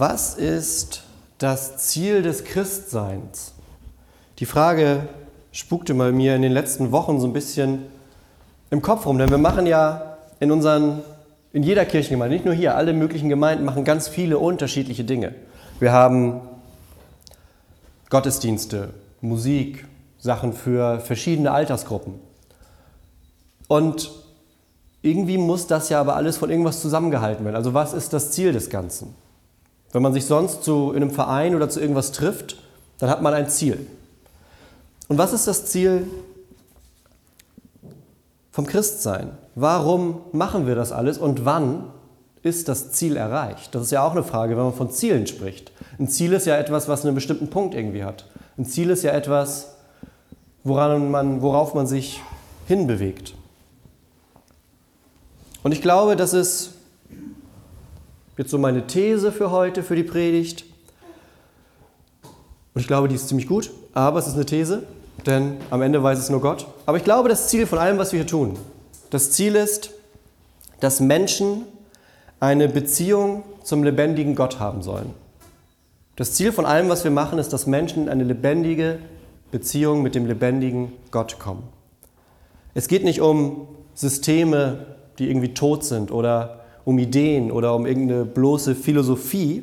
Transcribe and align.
Was 0.00 0.34
ist 0.34 1.02
das 1.38 1.78
Ziel 1.78 2.22
des 2.22 2.44
Christseins? 2.44 3.52
Die 4.38 4.46
Frage 4.46 5.08
spukte 5.50 5.92
mal 5.92 6.12
mir 6.12 6.36
in 6.36 6.42
den 6.42 6.52
letzten 6.52 6.92
Wochen 6.92 7.18
so 7.18 7.26
ein 7.26 7.32
bisschen 7.32 7.82
im 8.70 8.80
Kopf 8.80 9.06
rum, 9.06 9.18
denn 9.18 9.28
wir 9.30 9.38
machen 9.38 9.66
ja 9.66 10.18
in 10.38 10.52
unseren, 10.52 11.02
in 11.52 11.64
jeder 11.64 11.84
Kirchengemeinde, 11.84 12.36
nicht 12.36 12.44
nur 12.44 12.54
hier, 12.54 12.76
alle 12.76 12.92
möglichen 12.92 13.28
Gemeinden 13.28 13.64
machen 13.64 13.82
ganz 13.82 14.06
viele 14.06 14.38
unterschiedliche 14.38 15.02
Dinge. 15.02 15.34
Wir 15.80 15.90
haben 15.90 16.42
Gottesdienste, 18.08 18.90
Musik, 19.20 19.84
Sachen 20.20 20.52
für 20.52 21.00
verschiedene 21.00 21.50
Altersgruppen. 21.50 22.14
Und 23.66 24.12
irgendwie 25.02 25.38
muss 25.38 25.66
das 25.66 25.88
ja 25.88 26.00
aber 26.00 26.14
alles 26.14 26.36
von 26.36 26.50
irgendwas 26.50 26.80
zusammengehalten 26.80 27.44
werden. 27.44 27.56
Also 27.56 27.74
was 27.74 27.94
ist 27.94 28.12
das 28.12 28.30
Ziel 28.30 28.52
des 28.52 28.70
Ganzen? 28.70 29.16
Wenn 29.92 30.02
man 30.02 30.12
sich 30.12 30.26
sonst 30.26 30.64
zu, 30.64 30.90
in 30.92 31.02
einem 31.02 31.10
Verein 31.10 31.54
oder 31.54 31.68
zu 31.68 31.80
irgendwas 31.80 32.12
trifft, 32.12 32.56
dann 32.98 33.10
hat 33.10 33.22
man 33.22 33.34
ein 33.34 33.48
Ziel. 33.48 33.86
Und 35.08 35.18
was 35.18 35.32
ist 35.32 35.46
das 35.46 35.66
Ziel 35.66 36.06
vom 38.52 38.66
Christsein? 38.66 39.30
Warum 39.54 40.20
machen 40.32 40.66
wir 40.66 40.74
das 40.74 40.92
alles 40.92 41.16
und 41.16 41.44
wann 41.44 41.84
ist 42.42 42.68
das 42.68 42.92
Ziel 42.92 43.16
erreicht? 43.16 43.74
Das 43.74 43.82
ist 43.82 43.90
ja 43.90 44.02
auch 44.02 44.12
eine 44.12 44.22
Frage, 44.22 44.56
wenn 44.56 44.64
man 44.64 44.74
von 44.74 44.90
Zielen 44.90 45.26
spricht. 45.26 45.72
Ein 45.98 46.08
Ziel 46.08 46.32
ist 46.32 46.46
ja 46.46 46.56
etwas, 46.56 46.88
was 46.88 47.04
einen 47.04 47.14
bestimmten 47.14 47.48
Punkt 47.48 47.74
irgendwie 47.74 48.04
hat. 48.04 48.26
Ein 48.58 48.66
Ziel 48.66 48.90
ist 48.90 49.02
ja 49.02 49.12
etwas, 49.12 49.76
woran 50.64 51.10
man, 51.10 51.40
worauf 51.40 51.74
man 51.74 51.86
sich 51.86 52.20
hinbewegt. 52.66 53.34
Und 55.62 55.72
ich 55.72 55.82
glaube, 55.82 56.16
das 56.16 56.34
ist 56.34 56.74
jetzt 58.38 58.50
so 58.50 58.56
meine 58.56 58.86
These 58.86 59.32
für 59.32 59.50
heute, 59.50 59.82
für 59.82 59.96
die 59.96 60.04
Predigt. 60.04 60.64
Und 62.72 62.80
ich 62.80 62.86
glaube, 62.86 63.08
die 63.08 63.16
ist 63.16 63.28
ziemlich 63.28 63.48
gut, 63.48 63.70
aber 63.92 64.20
es 64.20 64.28
ist 64.28 64.34
eine 64.34 64.46
These, 64.46 64.84
denn 65.26 65.56
am 65.70 65.82
Ende 65.82 66.02
weiß 66.02 66.18
es 66.18 66.30
nur 66.30 66.40
Gott. 66.40 66.66
Aber 66.86 66.96
ich 66.96 67.04
glaube, 67.04 67.28
das 67.28 67.48
Ziel 67.48 67.66
von 67.66 67.78
allem, 67.78 67.98
was 67.98 68.12
wir 68.12 68.20
hier 68.20 68.26
tun, 68.26 68.56
das 69.10 69.32
Ziel 69.32 69.56
ist, 69.56 69.90
dass 70.80 71.00
Menschen 71.00 71.64
eine 72.38 72.68
Beziehung 72.68 73.42
zum 73.64 73.82
lebendigen 73.82 74.36
Gott 74.36 74.60
haben 74.60 74.82
sollen. 74.82 75.12
Das 76.14 76.34
Ziel 76.34 76.52
von 76.52 76.66
allem, 76.66 76.88
was 76.88 77.02
wir 77.02 77.10
machen, 77.10 77.38
ist, 77.38 77.52
dass 77.52 77.66
Menschen 77.66 78.04
in 78.04 78.08
eine 78.08 78.24
lebendige 78.24 79.00
Beziehung 79.50 80.02
mit 80.02 80.14
dem 80.14 80.26
lebendigen 80.26 80.92
Gott 81.10 81.40
kommen. 81.40 81.64
Es 82.74 82.86
geht 82.86 83.02
nicht 83.02 83.20
um 83.20 83.66
Systeme, 83.94 84.86
die 85.18 85.28
irgendwie 85.28 85.54
tot 85.54 85.82
sind 85.84 86.12
oder 86.12 86.57
um 86.88 86.98
Ideen 86.98 87.52
oder 87.52 87.74
um 87.74 87.84
irgendeine 87.84 88.24
bloße 88.24 88.74
Philosophie, 88.74 89.62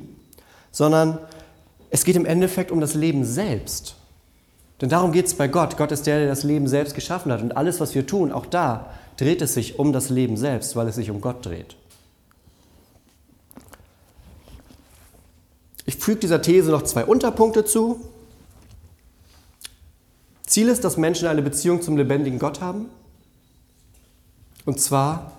sondern 0.71 1.17
es 1.89 2.03
geht 2.03 2.15
im 2.15 2.27
Endeffekt 2.27 2.69
um 2.69 2.79
das 2.79 2.93
Leben 2.93 3.25
selbst. 3.25 3.95
Denn 4.79 4.89
darum 4.89 5.11
geht 5.11 5.25
es 5.25 5.33
bei 5.33 5.47
Gott. 5.47 5.75
Gott 5.75 5.91
ist 5.91 6.05
der, 6.05 6.19
der 6.19 6.27
das 6.27 6.43
Leben 6.43 6.67
selbst 6.67 6.93
geschaffen 6.93 7.31
hat. 7.31 7.41
Und 7.41 7.57
alles, 7.57 7.79
was 7.79 7.95
wir 7.95 8.05
tun, 8.05 8.31
auch 8.31 8.45
da 8.45 8.91
dreht 9.17 9.41
es 9.41 9.55
sich 9.55 9.79
um 9.79 9.91
das 9.91 10.11
Leben 10.11 10.37
selbst, 10.37 10.75
weil 10.75 10.87
es 10.87 10.93
sich 10.93 11.09
um 11.09 11.19
Gott 11.19 11.43
dreht. 11.43 11.77
Ich 15.87 15.95
füge 15.95 16.19
dieser 16.19 16.43
These 16.43 16.69
noch 16.69 16.83
zwei 16.83 17.05
Unterpunkte 17.05 17.65
zu. 17.65 18.01
Ziel 20.45 20.67
ist, 20.67 20.83
dass 20.83 20.95
Menschen 20.95 21.27
eine 21.27 21.41
Beziehung 21.41 21.81
zum 21.81 21.97
lebendigen 21.97 22.37
Gott 22.37 22.61
haben. 22.61 22.85
Und 24.63 24.79
zwar 24.79 25.31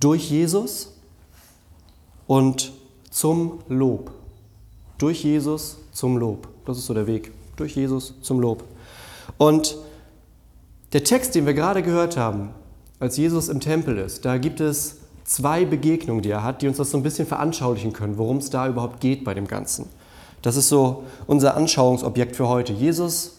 durch 0.00 0.30
Jesus 0.30 0.93
und 2.26 2.72
zum 3.10 3.60
Lob. 3.68 4.10
Durch 4.98 5.24
Jesus 5.24 5.78
zum 5.92 6.16
Lob. 6.16 6.48
Das 6.66 6.78
ist 6.78 6.86
so 6.86 6.94
der 6.94 7.06
Weg. 7.06 7.32
Durch 7.56 7.76
Jesus 7.76 8.14
zum 8.22 8.40
Lob. 8.40 8.64
Und 9.38 9.76
der 10.92 11.04
Text, 11.04 11.34
den 11.34 11.46
wir 11.46 11.54
gerade 11.54 11.82
gehört 11.82 12.16
haben, 12.16 12.50
als 13.00 13.16
Jesus 13.16 13.48
im 13.48 13.60
Tempel 13.60 13.98
ist, 13.98 14.24
da 14.24 14.38
gibt 14.38 14.60
es 14.60 14.98
zwei 15.24 15.64
Begegnungen, 15.64 16.22
die 16.22 16.30
er 16.30 16.42
hat, 16.42 16.62
die 16.62 16.68
uns 16.68 16.76
das 16.76 16.90
so 16.90 16.96
ein 16.96 17.02
bisschen 17.02 17.26
veranschaulichen 17.26 17.92
können, 17.92 18.18
worum 18.18 18.38
es 18.38 18.50
da 18.50 18.68
überhaupt 18.68 19.00
geht 19.00 19.24
bei 19.24 19.34
dem 19.34 19.48
Ganzen. 19.48 19.86
Das 20.42 20.56
ist 20.56 20.68
so 20.68 21.04
unser 21.26 21.56
Anschauungsobjekt 21.56 22.36
für 22.36 22.48
heute. 22.48 22.72
Jesus 22.72 23.38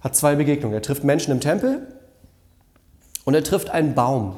hat 0.00 0.14
zwei 0.14 0.36
Begegnungen. 0.36 0.74
Er 0.74 0.82
trifft 0.82 1.04
Menschen 1.04 1.32
im 1.32 1.40
Tempel 1.40 1.86
und 3.24 3.34
er 3.34 3.42
trifft 3.42 3.70
einen 3.70 3.94
Baum. 3.94 4.36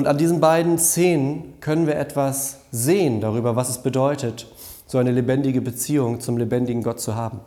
Und 0.00 0.06
an 0.06 0.16
diesen 0.16 0.40
beiden 0.40 0.78
Szenen 0.78 1.60
können 1.60 1.86
wir 1.86 1.94
etwas 1.96 2.60
sehen 2.72 3.20
darüber, 3.20 3.54
was 3.54 3.68
es 3.68 3.82
bedeutet, 3.82 4.46
so 4.86 4.96
eine 4.96 5.10
lebendige 5.10 5.60
Beziehung 5.60 6.20
zum 6.20 6.38
lebendigen 6.38 6.82
Gott 6.82 7.00
zu 7.00 7.16
haben. 7.16 7.40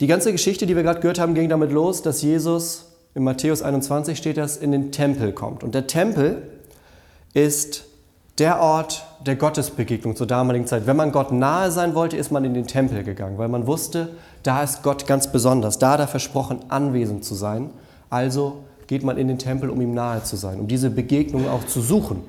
Die 0.00 0.06
ganze 0.06 0.32
Geschichte, 0.32 0.64
die 0.64 0.76
wir 0.76 0.82
gerade 0.82 1.00
gehört 1.00 1.18
haben, 1.18 1.34
ging 1.34 1.50
damit 1.50 1.72
los, 1.72 2.00
dass 2.00 2.22
Jesus, 2.22 2.86
in 3.14 3.22
Matthäus 3.22 3.60
21 3.60 4.16
steht 4.16 4.38
das, 4.38 4.56
in 4.56 4.72
den 4.72 4.92
Tempel 4.92 5.34
kommt. 5.34 5.62
Und 5.62 5.74
der 5.74 5.86
Tempel 5.86 6.40
ist 7.34 7.84
der 8.38 8.62
Ort 8.62 9.04
der 9.26 9.36
Gottesbegegnung 9.36 10.16
zur 10.16 10.26
damaligen 10.26 10.66
Zeit. 10.66 10.86
Wenn 10.86 10.96
man 10.96 11.12
Gott 11.12 11.32
nahe 11.32 11.70
sein 11.70 11.94
wollte, 11.94 12.16
ist 12.16 12.32
man 12.32 12.46
in 12.46 12.54
den 12.54 12.66
Tempel 12.66 13.04
gegangen, 13.04 13.36
weil 13.36 13.48
man 13.48 13.66
wusste, 13.66 14.08
da 14.42 14.62
ist 14.62 14.82
Gott 14.82 15.06
ganz 15.06 15.30
besonders. 15.30 15.78
Da 15.78 15.90
hat 15.90 16.00
er 16.00 16.08
versprochen, 16.08 16.60
anwesend 16.70 17.26
zu 17.26 17.34
sein. 17.34 17.68
Also 18.08 18.64
geht 18.90 19.04
man 19.04 19.18
in 19.18 19.28
den 19.28 19.38
Tempel, 19.38 19.70
um 19.70 19.80
ihm 19.80 19.94
nahe 19.94 20.24
zu 20.24 20.34
sein, 20.34 20.58
um 20.58 20.66
diese 20.66 20.90
Begegnung 20.90 21.48
auch 21.48 21.64
zu 21.64 21.80
suchen. 21.80 22.24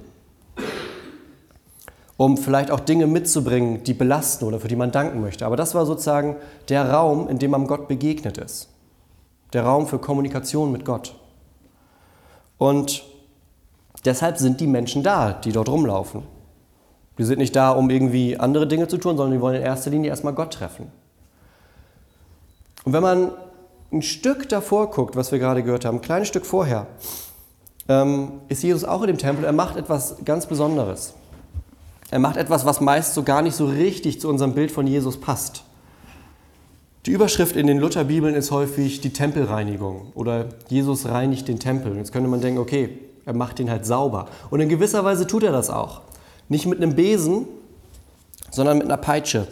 Um 2.18 2.38
vielleicht 2.38 2.70
auch 2.70 2.80
Dinge 2.80 3.08
mitzubringen, 3.08 3.84
die 3.84 3.96
belasten 3.96 4.46
oder 4.46 4.60
für 4.60 4.68
die 4.68 4.76
man 4.76 4.92
danken 4.92 5.22
möchte. 5.22 5.44
Aber 5.48 5.56
das 5.56 5.74
war 5.74 5.88
sozusagen 5.88 6.36
der 6.70 6.88
Raum, 6.92 7.28
in 7.30 7.40
dem 7.40 7.50
man 7.50 7.66
Gott 7.66 7.88
begegnet 7.88 8.38
ist. 8.38 8.70
Der 9.54 9.64
Raum 9.64 9.88
für 9.88 9.98
Kommunikation 9.98 10.72
mit 10.72 10.86
Gott. 10.86 11.16
Und 12.60 13.06
deshalb 14.06 14.38
sind 14.38 14.60
die 14.60 14.68
Menschen 14.68 15.02
da, 15.02 15.34
die 15.34 15.54
dort 15.54 15.68
rumlaufen. 15.68 16.22
Die 17.18 17.24
sind 17.24 17.40
nicht 17.40 17.56
da, 17.56 17.72
um 17.72 17.90
irgendwie 17.90 18.38
andere 18.38 18.68
Dinge 18.68 18.88
zu 18.88 19.00
tun, 19.00 19.18
sondern 19.18 19.36
die 19.36 19.42
wollen 19.42 19.56
in 19.56 19.64
erster 19.64 19.90
Linie 19.90 20.12
erstmal 20.12 20.34
Gott 20.34 20.54
treffen. 20.54 20.92
Und 22.84 22.94
wenn 22.94 23.02
man 23.02 23.32
ein 23.92 24.02
Stück 24.02 24.48
davor 24.50 24.90
guckt, 24.92 25.16
was 25.16 25.32
wir 25.32 25.40
gerade 25.40 25.64
gehört 25.64 25.86
haben, 25.86 25.98
ein 25.98 26.02
kleines 26.02 26.28
Stück 26.28 26.46
vorher, 26.46 26.88
ähm, 27.90 28.34
ist 28.48 28.64
Jesus 28.64 28.84
auch 28.84 29.02
in 29.02 29.08
dem 29.08 29.18
Tempel. 29.18 29.44
Er 29.44 29.52
macht 29.52 29.76
etwas 29.76 30.18
ganz 30.24 30.46
Besonderes. 30.46 31.14
Er 32.10 32.20
macht 32.20 32.38
etwas, 32.38 32.66
was 32.66 32.82
meist 32.82 33.14
so 33.14 33.24
gar 33.24 33.42
nicht 33.42 33.56
so 33.56 33.66
richtig 33.66 34.20
zu 34.20 34.30
unserem 34.30 34.54
Bild 34.54 34.72
von 34.72 34.88
Jesus 34.88 35.20
passt. 35.20 35.64
Die 37.06 37.12
Überschrift 37.12 37.56
in 37.56 37.68
den 37.68 37.80
Lutherbibeln 37.80 38.36
ist 38.36 38.52
häufig 38.52 39.02
die 39.02 39.12
Tempelreinigung 39.12 40.12
oder 40.14 40.50
Jesus 40.70 41.08
reinigt 41.08 41.48
den 41.48 41.58
Tempel. 41.58 41.96
Jetzt 41.98 42.12
könnte 42.12 42.30
man 42.30 42.42
denken, 42.42 42.60
okay, 42.60 43.00
er 43.26 43.34
macht 43.34 43.60
ihn 43.60 43.72
halt 43.72 43.86
sauber. 43.86 44.28
Und 44.52 44.60
in 44.60 44.70
gewisser 44.70 45.04
Weise 45.04 45.26
tut 45.26 45.44
er 45.44 45.52
das 45.52 45.70
auch. 45.70 46.02
Nicht 46.48 46.68
mit 46.68 46.80
einem 46.80 46.96
Besen, 46.96 47.48
sondern 48.52 48.78
mit 48.78 48.86
einer 48.86 48.98
Peitsche. 48.98 49.48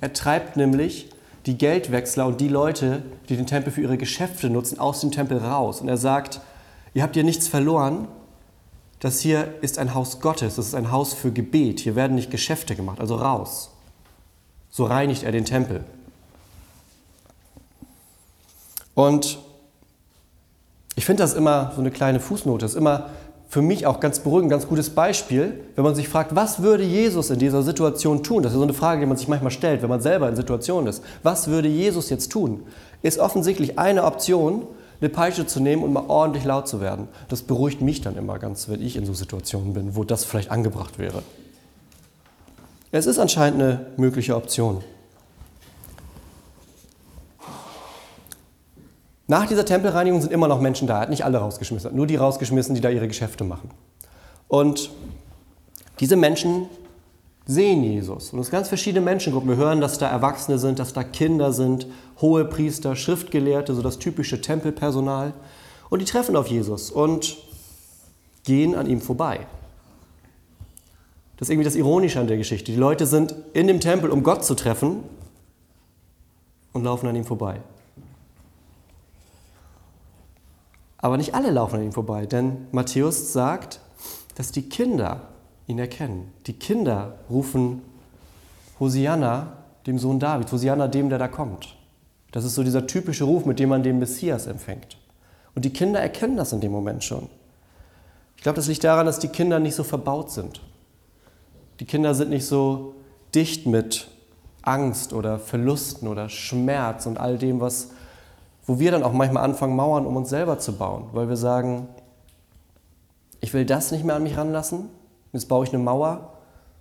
Er 0.00 0.12
treibt 0.12 0.56
nämlich 0.56 1.11
die 1.46 1.58
Geldwechsler 1.58 2.26
und 2.26 2.40
die 2.40 2.48
Leute, 2.48 3.02
die 3.28 3.36
den 3.36 3.46
Tempel 3.46 3.72
für 3.72 3.80
ihre 3.80 3.98
Geschäfte 3.98 4.48
nutzen, 4.50 4.78
aus 4.78 5.00
dem 5.00 5.10
Tempel 5.10 5.38
raus. 5.38 5.80
Und 5.80 5.88
er 5.88 5.96
sagt, 5.96 6.40
ihr 6.94 7.02
habt 7.02 7.14
hier 7.14 7.24
nichts 7.24 7.48
verloren. 7.48 8.08
Das 9.00 9.20
hier 9.20 9.54
ist 9.62 9.78
ein 9.78 9.94
Haus 9.94 10.20
Gottes, 10.20 10.54
das 10.56 10.68
ist 10.68 10.74
ein 10.74 10.92
Haus 10.92 11.12
für 11.12 11.32
Gebet. 11.32 11.80
Hier 11.80 11.96
werden 11.96 12.14
nicht 12.14 12.30
Geschäfte 12.30 12.76
gemacht, 12.76 13.00
also 13.00 13.16
raus. 13.16 13.70
So 14.70 14.84
reinigt 14.84 15.24
er 15.24 15.32
den 15.32 15.44
Tempel. 15.44 15.84
Und 18.94 19.38
ich 20.94 21.04
finde 21.04 21.22
das 21.22 21.34
immer 21.34 21.72
so 21.74 21.80
eine 21.80 21.90
kleine 21.90 22.20
Fußnote, 22.20 22.64
das 22.64 22.72
ist 22.72 22.78
immer 22.78 23.10
für 23.52 23.60
mich 23.60 23.86
auch 23.86 24.00
ganz 24.00 24.20
beruhigend, 24.20 24.50
ganz 24.50 24.66
gutes 24.66 24.88
Beispiel, 24.88 25.60
wenn 25.76 25.84
man 25.84 25.94
sich 25.94 26.08
fragt, 26.08 26.34
was 26.34 26.62
würde 26.62 26.84
Jesus 26.84 27.28
in 27.28 27.38
dieser 27.38 27.62
Situation 27.62 28.22
tun? 28.22 28.42
Das 28.42 28.52
ist 28.52 28.56
so 28.56 28.62
eine 28.62 28.72
Frage, 28.72 29.00
die 29.00 29.06
man 29.06 29.18
sich 29.18 29.28
manchmal 29.28 29.50
stellt, 29.50 29.82
wenn 29.82 29.90
man 29.90 30.00
selber 30.00 30.26
in 30.30 30.36
Situationen 30.36 30.86
ist. 30.86 31.04
Was 31.22 31.48
würde 31.48 31.68
Jesus 31.68 32.08
jetzt 32.08 32.32
tun? 32.32 32.62
Ist 33.02 33.18
offensichtlich 33.18 33.78
eine 33.78 34.04
Option, 34.04 34.62
eine 35.02 35.10
Peitsche 35.10 35.46
zu 35.46 35.60
nehmen 35.60 35.82
und 35.82 35.92
mal 35.92 36.04
ordentlich 36.08 36.46
laut 36.46 36.66
zu 36.66 36.80
werden. 36.80 37.08
Das 37.28 37.42
beruhigt 37.42 37.82
mich 37.82 38.00
dann 38.00 38.16
immer 38.16 38.38
ganz, 38.38 38.70
wenn 38.70 38.80
ich 38.80 38.96
in 38.96 39.04
so 39.04 39.12
Situationen 39.12 39.74
bin, 39.74 39.96
wo 39.96 40.04
das 40.04 40.24
vielleicht 40.24 40.50
angebracht 40.50 40.98
wäre. 40.98 41.22
Es 42.90 43.04
ist 43.04 43.18
anscheinend 43.18 43.60
eine 43.60 43.86
mögliche 43.98 44.34
Option. 44.34 44.82
Nach 49.26 49.46
dieser 49.46 49.64
Tempelreinigung 49.64 50.20
sind 50.20 50.32
immer 50.32 50.48
noch 50.48 50.60
Menschen 50.60 50.88
da. 50.88 50.96
Er 50.96 51.00
hat 51.02 51.10
nicht 51.10 51.24
alle 51.24 51.38
rausgeschmissen, 51.38 51.94
nur 51.94 52.06
die 52.06 52.16
rausgeschmissen, 52.16 52.74
die 52.74 52.80
da 52.80 52.90
ihre 52.90 53.08
Geschäfte 53.08 53.44
machen. 53.44 53.70
Und 54.48 54.90
diese 56.00 56.16
Menschen 56.16 56.66
sehen 57.46 57.82
Jesus. 57.82 58.32
Und 58.32 58.40
es 58.40 58.46
sind 58.46 58.52
ganz 58.52 58.68
verschiedene 58.68 59.04
Menschengruppen. 59.04 59.48
Wir 59.48 59.56
hören, 59.56 59.80
dass 59.80 59.98
da 59.98 60.08
Erwachsene 60.08 60.58
sind, 60.58 60.78
dass 60.78 60.92
da 60.92 61.04
Kinder 61.04 61.52
sind, 61.52 61.86
hohe 62.20 62.44
Priester, 62.44 62.96
Schriftgelehrte, 62.96 63.74
so 63.74 63.82
das 63.82 63.98
typische 63.98 64.40
Tempelpersonal. 64.40 65.32
Und 65.90 66.00
die 66.00 66.04
treffen 66.04 66.36
auf 66.36 66.48
Jesus 66.48 66.90
und 66.90 67.36
gehen 68.44 68.74
an 68.74 68.86
ihm 68.86 69.00
vorbei. 69.00 69.46
Das 71.36 71.48
ist 71.48 71.52
irgendwie 71.52 71.64
das 71.64 71.74
Ironische 71.74 72.20
an 72.20 72.28
der 72.28 72.36
Geschichte. 72.36 72.70
Die 72.70 72.78
Leute 72.78 73.06
sind 73.06 73.34
in 73.52 73.66
dem 73.66 73.80
Tempel, 73.80 74.10
um 74.10 74.22
Gott 74.22 74.44
zu 74.44 74.54
treffen 74.54 75.02
und 76.72 76.84
laufen 76.84 77.08
an 77.08 77.16
ihm 77.16 77.24
vorbei. 77.24 77.60
Aber 81.02 81.18
nicht 81.18 81.34
alle 81.34 81.50
laufen 81.50 81.76
an 81.76 81.82
ihm 81.82 81.92
vorbei, 81.92 82.24
denn 82.24 82.68
Matthäus 82.70 83.32
sagt, 83.32 83.80
dass 84.36 84.52
die 84.52 84.68
Kinder 84.68 85.28
ihn 85.66 85.78
erkennen. 85.78 86.32
Die 86.46 86.54
Kinder 86.54 87.18
rufen 87.28 87.82
Hosianna, 88.80 89.58
dem 89.86 89.98
Sohn 89.98 90.20
David, 90.20 90.50
Hosianna, 90.50 90.88
dem, 90.88 91.10
der 91.10 91.18
da 91.18 91.28
kommt. 91.28 91.76
Das 92.30 92.44
ist 92.44 92.54
so 92.54 92.62
dieser 92.62 92.86
typische 92.86 93.24
Ruf, 93.24 93.44
mit 93.44 93.58
dem 93.58 93.68
man 93.68 93.82
den 93.82 93.98
Messias 93.98 94.46
empfängt. 94.46 94.96
Und 95.54 95.64
die 95.64 95.72
Kinder 95.72 96.00
erkennen 96.00 96.36
das 96.36 96.52
in 96.52 96.60
dem 96.60 96.72
Moment 96.72 97.04
schon. 97.04 97.28
Ich 98.36 98.42
glaube, 98.42 98.56
das 98.56 98.68
liegt 98.68 98.84
daran, 98.84 99.06
dass 99.06 99.18
die 99.18 99.28
Kinder 99.28 99.58
nicht 99.58 99.74
so 99.74 99.84
verbaut 99.84 100.30
sind. 100.30 100.62
Die 101.80 101.84
Kinder 101.84 102.14
sind 102.14 102.30
nicht 102.30 102.46
so 102.46 102.94
dicht 103.34 103.66
mit 103.66 104.08
Angst 104.62 105.12
oder 105.12 105.38
Verlusten 105.38 106.06
oder 106.06 106.28
Schmerz 106.28 107.06
und 107.06 107.18
all 107.18 107.38
dem, 107.38 107.60
was, 107.60 107.90
wo 108.66 108.78
wir 108.78 108.90
dann 108.90 109.02
auch 109.02 109.12
manchmal 109.12 109.44
anfangen, 109.44 109.76
Mauern 109.76 110.06
um 110.06 110.16
uns 110.16 110.28
selber 110.28 110.58
zu 110.58 110.76
bauen, 110.76 111.06
weil 111.12 111.28
wir 111.28 111.36
sagen, 111.36 111.88
ich 113.40 113.52
will 113.52 113.66
das 113.66 113.90
nicht 113.90 114.04
mehr 114.04 114.14
an 114.14 114.22
mich 114.22 114.36
ranlassen, 114.36 114.88
jetzt 115.32 115.48
baue 115.48 115.64
ich 115.64 115.72
eine 115.72 115.82
Mauer 115.82 116.34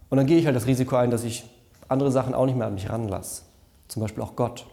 und 0.10 0.18
dann 0.18 0.28
gehe 0.28 0.38
ich 0.38 0.45
halt 0.45 0.56
das 0.56 0.68
Risiko 0.68 0.95
ein, 0.95 1.10
dass 1.10 1.24
ich 1.24 1.45
andere 1.88 2.12
Sachen 2.12 2.33
auch 2.33 2.45
nicht 2.45 2.57
mehr 2.57 2.68
an 2.68 2.75
mich 2.75 2.89
ranlasse, 2.89 3.44
zum 3.88 4.01
Beispiel 4.01 4.24
auch 4.24 4.36
Gott. 4.36 4.66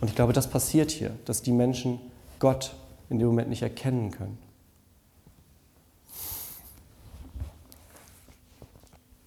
Und 0.00 0.08
ich 0.08 0.14
glaube, 0.14 0.32
das 0.32 0.48
passiert 0.48 0.90
hier, 0.90 1.10
dass 1.24 1.42
die 1.42 1.52
Menschen 1.52 2.00
Gott 2.38 2.74
in 3.08 3.18
dem 3.18 3.28
Moment 3.28 3.48
nicht 3.48 3.62
erkennen 3.62 4.10
können. 4.10 4.38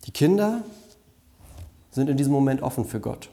Die 0.06 0.12
Kinder 0.12 0.64
sind 1.92 2.10
in 2.10 2.18
diesem 2.18 2.34
Moment 2.34 2.62
offen 2.62 2.86
für 2.86 3.00
Gott, 3.00 3.30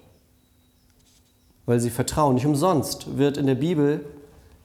weil 1.67 1.81
sie 1.81 1.91
vertrauen. 1.91 2.35
Nicht 2.35 2.47
umsonst 2.47 3.19
wird 3.19 3.37
in 3.37 3.47
der 3.47 3.57
Bibel 3.57 4.07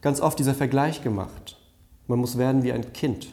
ganz 0.00 0.20
oft 0.20 0.38
dieser 0.38 0.54
Vergleich 0.54 1.02
gemacht. 1.02 1.58
Man 2.06 2.18
muss 2.18 2.38
werden 2.38 2.62
wie 2.62 2.72
ein 2.72 2.92
Kind. 2.92 3.28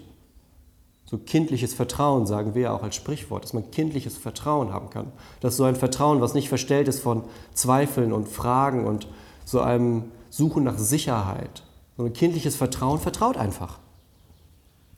So 1.06 1.18
kindliches 1.18 1.74
Vertrauen 1.74 2.28
sagen 2.28 2.54
wir 2.54 2.62
ja 2.64 2.74
auch 2.74 2.84
als 2.84 2.96
Sprichwort, 2.96 3.44
dass 3.44 3.54
man 3.54 3.72
kindliches 3.72 4.18
Vertrauen 4.18 4.72
haben 4.72 4.92
kann. 4.92 5.12
Das 5.40 5.54
ist 5.54 5.58
so 5.58 5.64
ein 5.64 5.76
Vertrauen, 5.76 6.22
was 6.22 6.36
nicht 6.36 6.50
verstellt 6.50 6.88
ist 6.88 7.00
von 7.00 7.24
Zweifeln 7.54 8.14
und 8.14 8.28
Fragen 8.28 8.86
und 8.86 9.08
so 9.44 9.60
einem 9.60 10.12
Suchen 10.30 10.64
nach 10.64 10.78
Sicherheit. 10.78 11.64
Sondern 11.98 12.14
kindliches 12.14 12.56
Vertrauen 12.56 13.00
vertraut 13.00 13.38
einfach. 13.38 13.80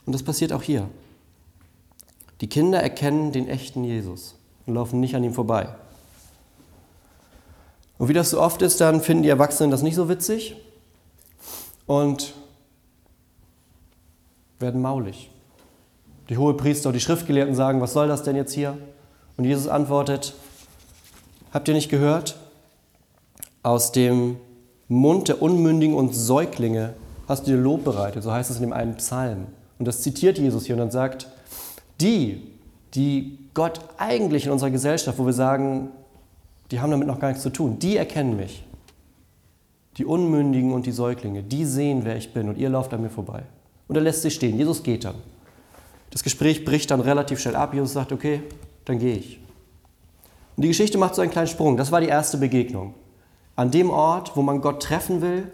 Und 0.05 0.13
das 0.13 0.23
passiert 0.23 0.51
auch 0.51 0.63
hier. 0.63 0.89
Die 2.41 2.49
Kinder 2.49 2.81
erkennen 2.81 3.31
den 3.31 3.47
echten 3.47 3.83
Jesus 3.83 4.35
und 4.65 4.73
laufen 4.73 4.99
nicht 4.99 5.15
an 5.15 5.23
ihm 5.23 5.33
vorbei. 5.33 5.69
Und 8.01 8.07
wie 8.07 8.13
das 8.13 8.31
so 8.31 8.41
oft 8.41 8.63
ist, 8.63 8.81
dann 8.81 8.99
finden 8.99 9.21
die 9.21 9.29
Erwachsenen 9.29 9.69
das 9.69 9.83
nicht 9.83 9.93
so 9.93 10.09
witzig 10.09 10.55
und 11.85 12.33
werden 14.57 14.81
maulig. 14.81 15.29
Die 16.27 16.35
Hohepriester 16.35 16.89
und 16.89 16.93
die 16.93 16.99
Schriftgelehrten 16.99 17.53
sagen, 17.53 17.79
was 17.79 17.93
soll 17.93 18.07
das 18.07 18.23
denn 18.23 18.35
jetzt 18.35 18.53
hier? 18.53 18.75
Und 19.37 19.45
Jesus 19.45 19.67
antwortet, 19.67 20.33
habt 21.53 21.67
ihr 21.67 21.75
nicht 21.75 21.89
gehört? 21.89 22.37
Aus 23.61 23.91
dem 23.91 24.37
Mund 24.87 25.27
der 25.27 25.39
Unmündigen 25.39 25.95
und 25.95 26.15
Säuglinge 26.15 26.95
hast 27.27 27.45
du 27.45 27.51
dir 27.51 27.57
Lob 27.57 27.83
bereitet, 27.83 28.23
so 28.23 28.31
heißt 28.31 28.49
es 28.49 28.55
in 28.55 28.63
dem 28.63 28.73
einen 28.73 28.95
Psalm. 28.95 29.45
Und 29.77 29.87
das 29.87 30.01
zitiert 30.01 30.39
Jesus 30.39 30.65
hier 30.65 30.73
und 30.73 30.79
dann 30.79 30.89
sagt, 30.89 31.27
die, 31.99 32.47
die 32.95 33.37
Gott 33.53 33.79
eigentlich 33.99 34.47
in 34.47 34.51
unserer 34.51 34.71
Gesellschaft, 34.71 35.19
wo 35.19 35.27
wir 35.27 35.33
sagen, 35.33 35.91
die 36.71 36.79
haben 36.79 36.89
damit 36.89 37.07
noch 37.07 37.19
gar 37.19 37.27
nichts 37.27 37.43
zu 37.43 37.49
tun, 37.49 37.79
die 37.79 37.97
erkennen 37.97 38.37
mich. 38.37 38.65
Die 39.97 40.05
Unmündigen 40.05 40.71
und 40.71 40.85
die 40.85 40.91
Säuglinge, 40.91 41.43
die 41.43 41.65
sehen, 41.65 42.05
wer 42.05 42.15
ich 42.15 42.33
bin 42.33 42.47
und 42.47 42.57
ihr 42.57 42.69
lauft 42.69 42.93
an 42.93 43.01
mir 43.01 43.09
vorbei. 43.09 43.43
Und 43.89 43.97
er 43.97 44.01
lässt 44.01 44.21
sie 44.21 44.31
stehen. 44.31 44.57
Jesus 44.57 44.83
geht 44.83 45.03
dann. 45.03 45.15
Das 46.11 46.23
Gespräch 46.23 46.63
bricht 46.63 46.91
dann 46.91 47.01
relativ 47.01 47.39
schnell 47.39 47.57
ab. 47.57 47.73
Jesus 47.73 47.91
sagt, 47.91 48.13
okay, 48.13 48.41
dann 48.85 48.99
gehe 48.99 49.15
ich. 49.15 49.39
Und 50.55 50.63
die 50.63 50.69
Geschichte 50.69 50.97
macht 50.97 51.15
so 51.15 51.21
einen 51.21 51.31
kleinen 51.31 51.47
Sprung. 51.47 51.75
Das 51.75 51.91
war 51.91 51.99
die 51.99 52.07
erste 52.07 52.37
Begegnung. 52.37 52.93
An 53.57 53.69
dem 53.69 53.89
Ort, 53.89 54.37
wo 54.37 54.41
man 54.41 54.61
Gott 54.61 54.81
treffen 54.81 55.21
will, 55.21 55.51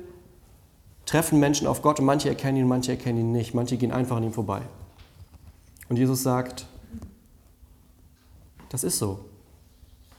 treffen 1.05 1.39
Menschen 1.39 1.65
auf 1.65 1.81
Gott 1.81 1.99
und 1.99 2.05
manche 2.05 2.29
erkennen 2.29 2.57
ihn, 2.57 2.67
manche 2.67 2.91
erkennen 2.91 3.19
ihn 3.19 3.31
nicht. 3.31 3.55
Manche 3.55 3.77
gehen 3.77 3.91
einfach 3.91 4.17
an 4.17 4.23
ihm 4.23 4.33
vorbei. 4.33 4.61
Und 5.89 5.97
Jesus 5.97 6.21
sagt, 6.21 6.67
das 8.69 8.83
ist 8.83 8.99
so. 8.99 9.25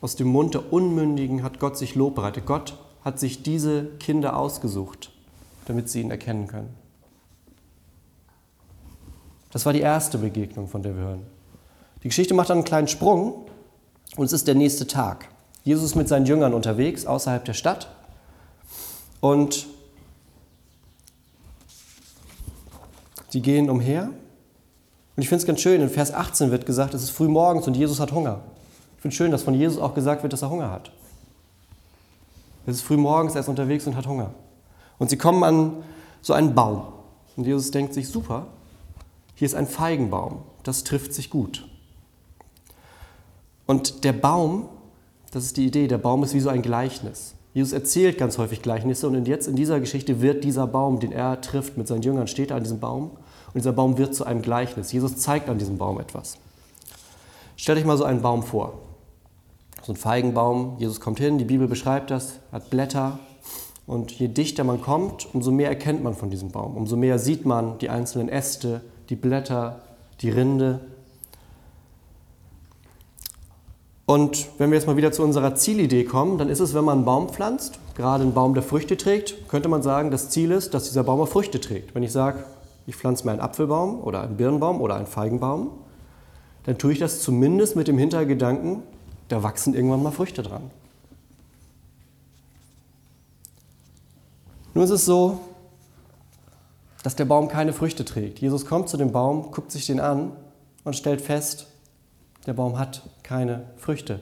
Aus 0.00 0.16
dem 0.16 0.28
Mund 0.28 0.54
der 0.54 0.72
Unmündigen 0.72 1.42
hat 1.42 1.58
Gott 1.58 1.76
sich 1.76 1.94
Lob 1.94 2.14
bereitet. 2.14 2.46
Gott 2.46 2.78
hat 3.04 3.18
sich 3.18 3.42
diese 3.42 3.84
Kinder 3.98 4.36
ausgesucht, 4.36 5.10
damit 5.66 5.88
sie 5.88 6.00
ihn 6.00 6.10
erkennen 6.10 6.46
können. 6.46 6.74
Das 9.50 9.66
war 9.66 9.72
die 9.72 9.80
erste 9.80 10.18
Begegnung, 10.18 10.68
von 10.68 10.82
der 10.82 10.94
wir 10.94 11.02
hören. 11.02 11.26
Die 12.02 12.08
Geschichte 12.08 12.34
macht 12.34 12.50
dann 12.50 12.58
einen 12.58 12.64
kleinen 12.64 12.88
Sprung 12.88 13.46
und 14.16 14.26
es 14.26 14.32
ist 14.32 14.46
der 14.46 14.54
nächste 14.54 14.86
Tag. 14.86 15.28
Jesus 15.64 15.84
ist 15.84 15.94
mit 15.96 16.08
seinen 16.08 16.26
Jüngern 16.26 16.54
unterwegs 16.54 17.06
außerhalb 17.06 17.44
der 17.44 17.54
Stadt 17.54 17.88
und 19.20 19.66
sie 23.30 23.42
gehen 23.42 23.68
umher 23.68 24.10
und 25.16 25.22
ich 25.22 25.28
finde 25.28 25.42
es 25.42 25.46
ganz 25.46 25.60
schön, 25.60 25.80
in 25.80 25.88
Vers 25.88 26.14
18 26.14 26.52
wird 26.52 26.64
gesagt, 26.64 26.94
es 26.94 27.02
ist 27.02 27.10
früh 27.10 27.26
morgens 27.26 27.66
und 27.66 27.76
Jesus 27.76 27.98
hat 27.98 28.12
Hunger. 28.12 28.40
Ich 28.98 29.02
finde 29.02 29.14
schön, 29.16 29.30
dass 29.30 29.44
von 29.44 29.54
Jesus 29.54 29.80
auch 29.80 29.94
gesagt 29.94 30.24
wird, 30.24 30.32
dass 30.32 30.42
er 30.42 30.50
Hunger 30.50 30.72
hat. 30.72 30.90
Es 32.66 32.74
ist 32.74 32.82
früh 32.82 32.96
morgens, 32.96 33.36
er 33.36 33.42
ist 33.42 33.48
unterwegs 33.48 33.86
und 33.86 33.94
hat 33.94 34.08
Hunger. 34.08 34.32
Und 34.98 35.08
sie 35.08 35.16
kommen 35.16 35.44
an 35.44 35.84
so 36.20 36.32
einen 36.32 36.56
Baum. 36.56 36.82
Und 37.36 37.46
Jesus 37.46 37.70
denkt 37.70 37.94
sich, 37.94 38.08
super, 38.08 38.46
hier 39.36 39.46
ist 39.46 39.54
ein 39.54 39.68
Feigenbaum, 39.68 40.42
das 40.64 40.82
trifft 40.82 41.14
sich 41.14 41.30
gut. 41.30 41.64
Und 43.66 44.02
der 44.02 44.14
Baum, 44.14 44.68
das 45.30 45.44
ist 45.44 45.56
die 45.56 45.66
Idee, 45.66 45.86
der 45.86 45.98
Baum 45.98 46.24
ist 46.24 46.34
wie 46.34 46.40
so 46.40 46.48
ein 46.48 46.62
Gleichnis. 46.62 47.34
Jesus 47.54 47.72
erzählt 47.72 48.18
ganz 48.18 48.36
häufig 48.36 48.62
Gleichnisse 48.62 49.06
und 49.06 49.28
jetzt 49.28 49.46
in 49.46 49.54
dieser 49.54 49.78
Geschichte 49.78 50.20
wird 50.20 50.42
dieser 50.42 50.66
Baum, 50.66 50.98
den 50.98 51.12
er 51.12 51.40
trifft 51.40 51.76
mit 51.76 51.86
seinen 51.86 52.02
Jüngern, 52.02 52.26
steht 52.26 52.50
an 52.50 52.64
diesem 52.64 52.80
Baum 52.80 53.12
und 53.46 53.54
dieser 53.54 53.72
Baum 53.72 53.96
wird 53.96 54.16
zu 54.16 54.24
einem 54.24 54.42
Gleichnis. 54.42 54.90
Jesus 54.90 55.18
zeigt 55.18 55.48
an 55.48 55.58
diesem 55.58 55.78
Baum 55.78 56.00
etwas. 56.00 56.36
Stellt 57.56 57.78
euch 57.78 57.84
mal 57.84 57.96
so 57.96 58.04
einen 58.04 58.22
Baum 58.22 58.42
vor. 58.42 58.87
So 59.88 59.94
ein 59.94 59.96
Feigenbaum. 59.96 60.76
Jesus 60.78 61.00
kommt 61.00 61.18
hin, 61.18 61.38
die 61.38 61.46
Bibel 61.46 61.66
beschreibt 61.66 62.10
das, 62.10 62.40
hat 62.52 62.68
Blätter. 62.68 63.20
Und 63.86 64.10
je 64.12 64.28
dichter 64.28 64.62
man 64.62 64.82
kommt, 64.82 65.26
umso 65.32 65.50
mehr 65.50 65.70
erkennt 65.70 66.04
man 66.04 66.12
von 66.12 66.28
diesem 66.28 66.50
Baum. 66.50 66.76
Umso 66.76 66.94
mehr 66.94 67.18
sieht 67.18 67.46
man 67.46 67.78
die 67.78 67.88
einzelnen 67.88 68.28
Äste, 68.28 68.82
die 69.08 69.16
Blätter, 69.16 69.80
die 70.20 70.28
Rinde. 70.28 70.80
Und 74.04 74.48
wenn 74.58 74.70
wir 74.70 74.76
jetzt 74.76 74.86
mal 74.86 74.98
wieder 74.98 75.10
zu 75.10 75.22
unserer 75.22 75.54
Zielidee 75.54 76.04
kommen, 76.04 76.36
dann 76.36 76.50
ist 76.50 76.60
es, 76.60 76.74
wenn 76.74 76.84
man 76.84 76.98
einen 76.98 77.06
Baum 77.06 77.30
pflanzt, 77.30 77.78
gerade 77.96 78.24
einen 78.24 78.34
Baum, 78.34 78.52
der 78.52 78.62
Früchte 78.62 78.98
trägt, 78.98 79.48
könnte 79.48 79.70
man 79.70 79.82
sagen, 79.82 80.10
das 80.10 80.28
Ziel 80.28 80.50
ist, 80.50 80.74
dass 80.74 80.84
dieser 80.84 81.04
Baum 81.04 81.22
auch 81.22 81.28
Früchte 81.28 81.60
trägt. 81.60 81.94
Wenn 81.94 82.02
ich 82.02 82.12
sage, 82.12 82.44
ich 82.86 82.94
pflanze 82.94 83.24
mir 83.24 83.30
einen 83.30 83.40
Apfelbaum 83.40 84.02
oder 84.02 84.20
einen 84.20 84.36
Birnbaum 84.36 84.82
oder 84.82 84.96
einen 84.96 85.06
Feigenbaum, 85.06 85.70
dann 86.64 86.76
tue 86.76 86.92
ich 86.92 86.98
das 86.98 87.22
zumindest 87.22 87.74
mit 87.74 87.88
dem 87.88 87.96
Hintergedanken, 87.96 88.82
da 89.28 89.42
wachsen 89.42 89.74
irgendwann 89.74 90.02
mal 90.02 90.10
Früchte 90.10 90.42
dran. 90.42 90.70
Nun 94.74 94.84
ist 94.84 94.90
es 94.90 95.04
so, 95.04 95.40
dass 97.02 97.16
der 97.16 97.24
Baum 97.24 97.48
keine 97.48 97.72
Früchte 97.72 98.04
trägt. 98.04 98.40
Jesus 98.40 98.66
kommt 98.66 98.88
zu 98.88 98.96
dem 98.96 99.12
Baum, 99.12 99.50
guckt 99.50 99.70
sich 99.70 99.86
den 99.86 100.00
an 100.00 100.32
und 100.84 100.96
stellt 100.96 101.20
fest, 101.20 101.66
der 102.46 102.54
Baum 102.54 102.78
hat 102.78 103.02
keine 103.22 103.64
Früchte. 103.76 104.20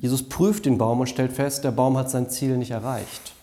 Jesus 0.00 0.28
prüft 0.28 0.66
den 0.66 0.78
Baum 0.78 1.00
und 1.00 1.08
stellt 1.08 1.32
fest, 1.32 1.64
der 1.64 1.72
Baum 1.72 1.96
hat 1.96 2.10
sein 2.10 2.30
Ziel 2.30 2.56
nicht 2.56 2.70
erreicht. 2.70 3.34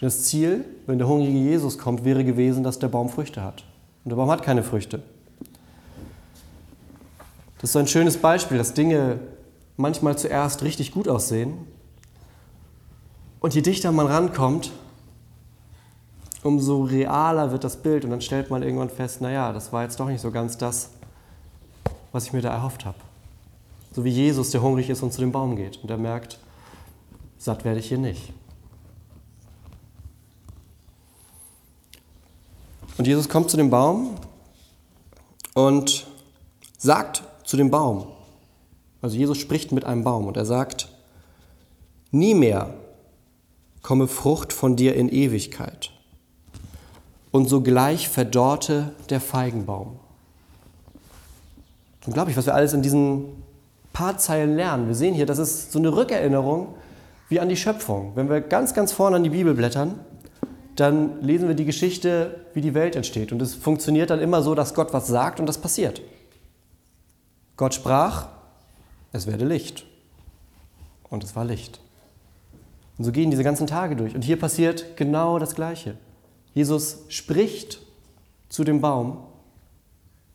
Das 0.00 0.24
Ziel, 0.24 0.64
wenn 0.86 0.98
der 0.98 1.08
hungrige 1.08 1.38
Jesus 1.38 1.78
kommt, 1.78 2.04
wäre 2.04 2.24
gewesen, 2.24 2.62
dass 2.62 2.78
der 2.78 2.88
Baum 2.88 3.08
Früchte 3.08 3.42
hat. 3.42 3.64
Und 4.04 4.10
der 4.10 4.16
Baum 4.16 4.30
hat 4.30 4.42
keine 4.42 4.62
Früchte. 4.62 5.02
Das 7.58 7.70
ist 7.70 7.72
so 7.72 7.78
ein 7.78 7.88
schönes 7.88 8.18
Beispiel, 8.18 8.58
dass 8.58 8.74
Dinge 8.74 9.20
manchmal 9.76 10.18
zuerst 10.18 10.62
richtig 10.62 10.92
gut 10.92 11.08
aussehen. 11.08 11.66
Und 13.40 13.54
je 13.54 13.62
dichter 13.62 13.92
man 13.92 14.06
rankommt, 14.06 14.72
umso 16.42 16.82
realer 16.82 17.50
wird 17.52 17.64
das 17.64 17.76
Bild. 17.76 18.04
Und 18.04 18.10
dann 18.10 18.20
stellt 18.20 18.50
man 18.50 18.62
irgendwann 18.62 18.90
fest, 18.90 19.20
naja, 19.20 19.52
das 19.52 19.72
war 19.72 19.82
jetzt 19.82 19.98
doch 20.00 20.08
nicht 20.08 20.20
so 20.20 20.30
ganz 20.30 20.58
das, 20.58 20.90
was 22.12 22.26
ich 22.26 22.32
mir 22.32 22.42
da 22.42 22.50
erhofft 22.50 22.84
habe. 22.84 22.98
So 23.92 24.04
wie 24.04 24.10
Jesus, 24.10 24.50
der 24.50 24.62
hungrig 24.62 24.90
ist 24.90 25.02
und 25.02 25.12
zu 25.12 25.20
dem 25.20 25.32
Baum 25.32 25.56
geht. 25.56 25.82
Und 25.82 25.90
er 25.90 25.96
merkt, 25.96 26.38
satt 27.38 27.64
werde 27.64 27.80
ich 27.80 27.88
hier 27.88 27.98
nicht. 27.98 28.32
Und 32.98 33.06
Jesus 33.06 33.28
kommt 33.28 33.50
zu 33.50 33.56
dem 33.56 33.70
Baum 33.70 34.16
und 35.54 36.06
sagt 36.78 37.22
zu 37.46 37.56
dem 37.56 37.70
Baum, 37.70 38.08
also 39.00 39.16
Jesus 39.16 39.38
spricht 39.38 39.72
mit 39.72 39.84
einem 39.84 40.04
Baum 40.04 40.26
und 40.26 40.36
er 40.36 40.44
sagt, 40.44 40.88
nie 42.10 42.34
mehr 42.34 42.74
komme 43.82 44.08
Frucht 44.08 44.52
von 44.52 44.74
dir 44.74 44.96
in 44.96 45.08
Ewigkeit. 45.08 45.92
Und 47.30 47.48
sogleich 47.48 48.08
verdorrte 48.08 48.92
der 49.10 49.20
Feigenbaum. 49.20 50.00
Unglaublich, 52.04 52.36
was 52.36 52.46
wir 52.46 52.54
alles 52.54 52.72
in 52.72 52.82
diesen 52.82 53.26
paar 53.92 54.18
Zeilen 54.18 54.56
lernen. 54.56 54.88
Wir 54.88 54.94
sehen 54.94 55.14
hier, 55.14 55.26
das 55.26 55.38
ist 55.38 55.70
so 55.70 55.78
eine 55.78 55.94
Rückerinnerung 55.94 56.74
wie 57.28 57.38
an 57.38 57.48
die 57.48 57.56
Schöpfung. 57.56 58.12
Wenn 58.14 58.28
wir 58.28 58.40
ganz, 58.40 58.74
ganz 58.74 58.92
vorne 58.92 59.16
an 59.16 59.24
die 59.24 59.30
Bibel 59.30 59.54
blättern, 59.54 60.00
dann 60.74 61.22
lesen 61.22 61.48
wir 61.48 61.54
die 61.54 61.64
Geschichte, 61.64 62.40
wie 62.54 62.60
die 62.60 62.74
Welt 62.74 62.96
entsteht. 62.96 63.32
Und 63.32 63.40
es 63.40 63.54
funktioniert 63.54 64.10
dann 64.10 64.20
immer 64.20 64.42
so, 64.42 64.54
dass 64.54 64.74
Gott 64.74 64.92
was 64.92 65.06
sagt 65.06 65.38
und 65.38 65.46
das 65.46 65.58
passiert. 65.58 66.00
Gott 67.56 67.74
sprach, 67.74 68.28
es 69.12 69.26
werde 69.26 69.44
Licht. 69.44 69.86
Und 71.08 71.24
es 71.24 71.34
war 71.36 71.44
Licht. 71.44 71.80
Und 72.98 73.04
so 73.04 73.12
gehen 73.12 73.30
diese 73.30 73.44
ganzen 73.44 73.66
Tage 73.66 73.96
durch. 73.96 74.14
Und 74.14 74.22
hier 74.22 74.38
passiert 74.38 74.96
genau 74.96 75.38
das 75.38 75.54
Gleiche. 75.54 75.96
Jesus 76.54 77.04
spricht 77.08 77.80
zu 78.48 78.64
dem 78.64 78.80
Baum 78.80 79.18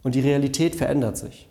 und 0.03 0.15
die 0.15 0.19
Realität 0.19 0.75
verändert 0.75 1.17
sich. 1.17 1.47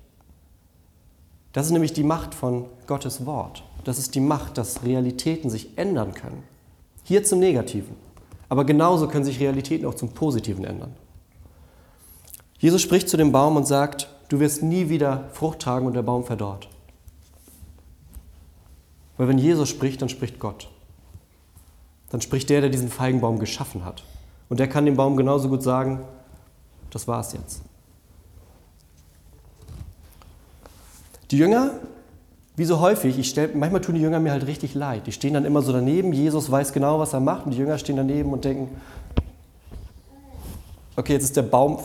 Das 1.52 1.66
ist 1.66 1.72
nämlich 1.72 1.92
die 1.92 2.04
Macht 2.04 2.34
von 2.34 2.66
Gottes 2.86 3.26
Wort. 3.26 3.64
Das 3.84 3.98
ist 3.98 4.14
die 4.14 4.20
Macht, 4.20 4.58
dass 4.58 4.84
Realitäten 4.84 5.50
sich 5.50 5.76
ändern 5.76 6.14
können. 6.14 6.44
Hier 7.02 7.24
zum 7.24 7.40
Negativen. 7.40 7.96
Aber 8.48 8.64
genauso 8.64 9.08
können 9.08 9.24
sich 9.24 9.40
Realitäten 9.40 9.86
auch 9.86 9.94
zum 9.94 10.10
Positiven 10.10 10.64
ändern. 10.64 10.94
Jesus 12.58 12.82
spricht 12.82 13.08
zu 13.08 13.16
dem 13.16 13.32
Baum 13.32 13.56
und 13.56 13.66
sagt, 13.66 14.08
du 14.30 14.40
wirst 14.40 14.62
nie 14.62 14.88
wieder 14.88 15.28
Frucht 15.32 15.58
tragen 15.58 15.86
und 15.86 15.92
der 15.92 16.02
Baum 16.02 16.24
verdorrt. 16.24 16.68
Weil 19.18 19.28
wenn 19.28 19.38
Jesus 19.38 19.68
spricht, 19.68 20.00
dann 20.00 20.08
spricht 20.08 20.38
Gott. 20.38 20.70
Dann 22.08 22.22
spricht 22.22 22.48
der, 22.48 22.62
der 22.62 22.70
diesen 22.70 22.88
Feigenbaum 22.88 23.38
geschaffen 23.38 23.84
hat. 23.84 24.04
Und 24.48 24.58
der 24.58 24.68
kann 24.68 24.86
dem 24.86 24.96
Baum 24.96 25.16
genauso 25.16 25.48
gut 25.48 25.62
sagen, 25.62 26.00
das 26.90 27.06
war's 27.06 27.34
jetzt. 27.34 27.62
Die 31.30 31.38
Jünger, 31.38 31.72
wie 32.56 32.64
so 32.64 32.80
häufig, 32.80 33.18
ich 33.18 33.28
stell, 33.28 33.50
manchmal 33.54 33.80
tun 33.80 33.94
die 33.94 34.00
Jünger 34.00 34.20
mir 34.20 34.32
halt 34.32 34.46
richtig 34.46 34.74
leid. 34.74 35.06
Die 35.06 35.12
stehen 35.12 35.34
dann 35.34 35.44
immer 35.44 35.62
so 35.62 35.72
daneben, 35.72 36.12
Jesus 36.12 36.50
weiß 36.50 36.72
genau, 36.72 36.98
was 36.98 37.12
er 37.12 37.20
macht, 37.20 37.46
und 37.46 37.52
die 37.52 37.58
Jünger 37.58 37.78
stehen 37.78 37.96
daneben 37.96 38.32
und 38.32 38.44
denken, 38.44 38.80
okay, 40.96 41.12
jetzt 41.12 41.24
ist 41.24 41.36
der 41.36 41.42
Baum, 41.42 41.78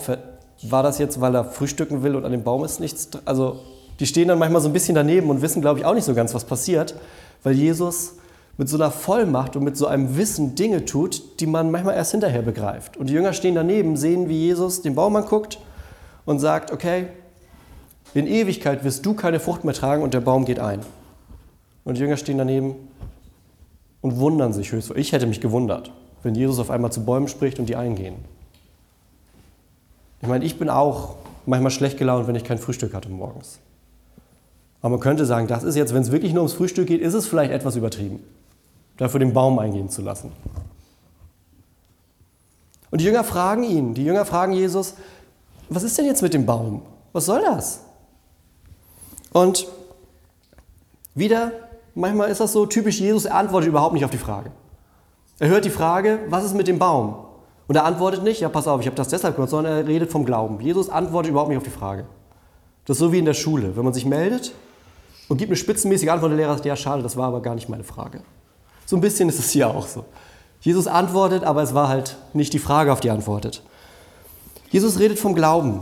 war 0.62 0.84
das 0.84 0.98
jetzt, 0.98 1.22
weil 1.22 1.36
er 1.36 1.44
frühstücken 1.44 2.04
will 2.04 2.16
und 2.16 2.26
an 2.26 2.32
dem 2.32 2.44
Baum 2.44 2.64
ist 2.64 2.80
nichts? 2.80 3.10
Also, 3.26 3.60
die 4.00 4.06
stehen 4.06 4.28
dann 4.28 4.40
manchmal 4.40 4.62
so 4.62 4.70
ein 4.70 4.74
bisschen 4.74 4.96
daneben 4.96 5.30
und 5.30 5.42
wissen, 5.42 5.62
glaube 5.62 5.80
ich, 5.80 5.86
auch 5.86 5.94
nicht 5.94 6.04
so 6.04 6.14
ganz, 6.14 6.34
was 6.34 6.46
passiert, 6.46 6.96
weil 7.44 7.54
Jesus 7.54 8.16
mit 8.58 8.70
so 8.70 8.78
einer 8.78 8.92
Vollmacht 8.92 9.56
und 9.56 9.64
mit 9.64 9.76
so 9.76 9.88
einem 9.88 10.18
Wissen 10.18 10.56
Dinge 10.56 10.86
tut, 10.86 11.40
die 11.40 11.46
man 11.46 11.72
manchmal 11.72 11.96
erst 11.96 12.12
hinterher 12.12 12.42
begreift. 12.42 12.98
Und 12.98 13.10
die 13.10 13.14
Jünger 13.14 13.34
stehen 13.34 13.56
daneben, 13.56 13.98
sehen, 13.98 14.30
wie 14.30 14.38
Jesus 14.38 14.82
den 14.82 14.96
Baum 14.96 15.16
anguckt 15.16 15.60
und 16.26 16.40
sagt, 16.40 16.72
okay, 16.72 17.08
in 18.14 18.28
Ewigkeit 18.28 18.84
wirst 18.86 19.06
du 19.06 19.14
keine 19.14 19.42
Frucht 19.42 19.66
mehr 19.66 19.74
tragen 19.74 20.04
und 20.04 20.14
der 20.14 20.22
Baum 20.22 20.46
geht 20.46 20.60
ein. 20.60 20.80
Und 21.84 21.98
die 21.98 22.02
Jünger 22.02 22.18
stehen 22.18 22.38
daneben 22.38 22.76
und 24.02 24.18
wundern 24.20 24.54
sich 24.54 24.72
höchst. 24.72 24.92
Ich 24.96 25.12
hätte 25.12 25.28
mich 25.28 25.42
gewundert, 25.42 25.92
wenn 26.24 26.34
Jesus 26.34 26.60
auf 26.60 26.70
einmal 26.70 26.92
zu 26.92 27.04
Bäumen 27.04 27.28
spricht 27.28 27.60
und 27.60 27.68
die 27.68 27.76
eingehen. 27.76 28.16
Ich 30.26 30.30
meine, 30.30 30.44
ich 30.44 30.58
bin 30.58 30.72
auch 30.72 31.18
manchmal 31.46 31.70
schlecht 31.70 32.00
gelaunt, 32.00 32.28
wenn 32.28 32.34
ich 32.34 32.44
kein 32.44 32.58
Frühstück 32.58 32.96
hatte 32.96 33.10
morgens. 33.10 33.60
Aber 34.82 34.90
man 34.90 35.00
könnte 35.00 35.24
sagen, 35.26 35.46
das 35.46 35.64
ist 35.64 35.76
jetzt, 35.76 35.94
wenn 35.94 36.02
es 36.02 36.12
wirklich 36.12 36.34
nur 36.34 36.42
ums 36.42 36.54
Frühstück 36.54 36.88
geht, 36.88 37.00
ist 37.00 37.14
es 37.14 37.28
vielleicht 37.28 37.52
etwas 37.52 37.76
übertrieben 37.76 38.20
dafür 38.98 39.20
den 39.20 39.34
Baum 39.34 39.60
eingehen 39.60 39.90
zu 39.90 40.02
lassen. 40.02 40.32
Und 42.90 43.02
die 43.02 43.06
Jünger 43.06 43.24
fragen 43.24 43.64
ihn, 43.64 43.94
die 43.94 44.04
Jünger 44.04 44.26
fragen 44.26 44.54
Jesus, 44.54 44.96
was 45.70 45.84
ist 45.84 45.96
denn 45.98 46.06
jetzt 46.06 46.24
mit 46.24 46.34
dem 46.34 46.48
Baum? 46.48 46.82
Was 47.14 47.26
soll 47.26 47.42
das? 47.42 47.82
Und 49.32 49.68
wieder, 51.14 51.52
manchmal 51.94 52.30
ist 52.30 52.40
das 52.40 52.52
so 52.52 52.66
typisch, 52.66 53.00
Jesus 53.00 53.28
antwortet 53.28 53.70
überhaupt 53.70 53.94
nicht 53.94 54.06
auf 54.06 54.12
die 54.12 54.18
Frage. 54.18 54.50
Er 55.38 55.50
hört 55.50 55.66
die 55.66 55.70
Frage, 55.70 56.20
was 56.30 56.46
ist 56.46 56.56
mit 56.56 56.68
dem 56.68 56.80
Baum? 56.80 57.25
Und 57.68 57.76
er 57.76 57.86
antwortet 57.86 58.24
nicht, 58.24 58.42
ja 58.42 58.50
pass 58.50 58.68
auf, 58.68 58.82
ich 58.82 58.88
habe 58.88 58.96
das 58.96 59.08
deshalb 59.08 59.36
gemacht, 59.36 59.50
sondern 59.50 59.74
er 59.74 59.88
redet 59.88 60.12
vom 60.12 60.26
Glauben. 60.26 60.60
Jesus 60.60 60.90
antwortet 60.90 61.32
überhaupt 61.32 61.50
nicht 61.50 61.58
auf 61.58 61.64
die 61.64 61.70
Frage. 61.70 62.06
Das 62.86 62.98
ist 62.98 63.00
so 63.00 63.12
wie 63.12 63.20
in 63.20 63.26
der 63.26 63.34
Schule, 63.34 63.76
wenn 63.76 63.84
man 63.84 63.94
sich 63.94 64.06
meldet 64.06 64.54
und 65.28 65.38
gibt 65.38 65.50
eine 65.50 65.56
spitzenmäßige 65.56 66.10
Antwort, 66.10 66.32
der 66.32 66.38
Lehrer 66.38 66.54
sagt, 66.54 66.66
ja 66.66 66.76
schade, 66.76 67.02
das 67.02 67.18
war 67.18 67.28
aber 67.28 67.42
gar 67.42 67.56
nicht 67.56 67.68
meine 67.68 67.84
Frage. 67.84 68.22
So 68.86 68.96
ein 68.96 69.02
bisschen 69.02 69.30
ist 69.30 69.40
es 69.40 69.50
hier 69.50 69.70
auch 69.70 69.88
so. 69.88 70.06
Jesus 70.62 70.86
antwortet, 70.86 71.44
aber 71.44 71.64
es 71.64 71.74
war 71.74 71.88
halt 71.88 72.18
nicht 72.34 72.54
die 72.54 72.60
Frage, 72.60 72.94
auf 72.94 73.00
die 73.00 73.08
er 73.08 73.16
antwortet. 73.16 73.64
Jesus 74.70 75.00
redet 75.00 75.18
vom 75.18 75.34
Glauben 75.34 75.82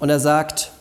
und 0.00 0.08
er 0.08 0.18
sagt, 0.18 0.72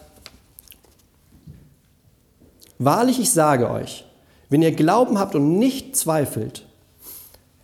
Wahrlich, 2.84 3.20
ich 3.20 3.32
sage 3.32 3.70
euch, 3.70 4.06
wenn 4.50 4.64
ihr 4.64 4.72
Glauben 4.72 5.20
habt 5.20 5.36
und 5.36 5.60
nicht 5.60 5.96
zweifelt, 5.96 6.66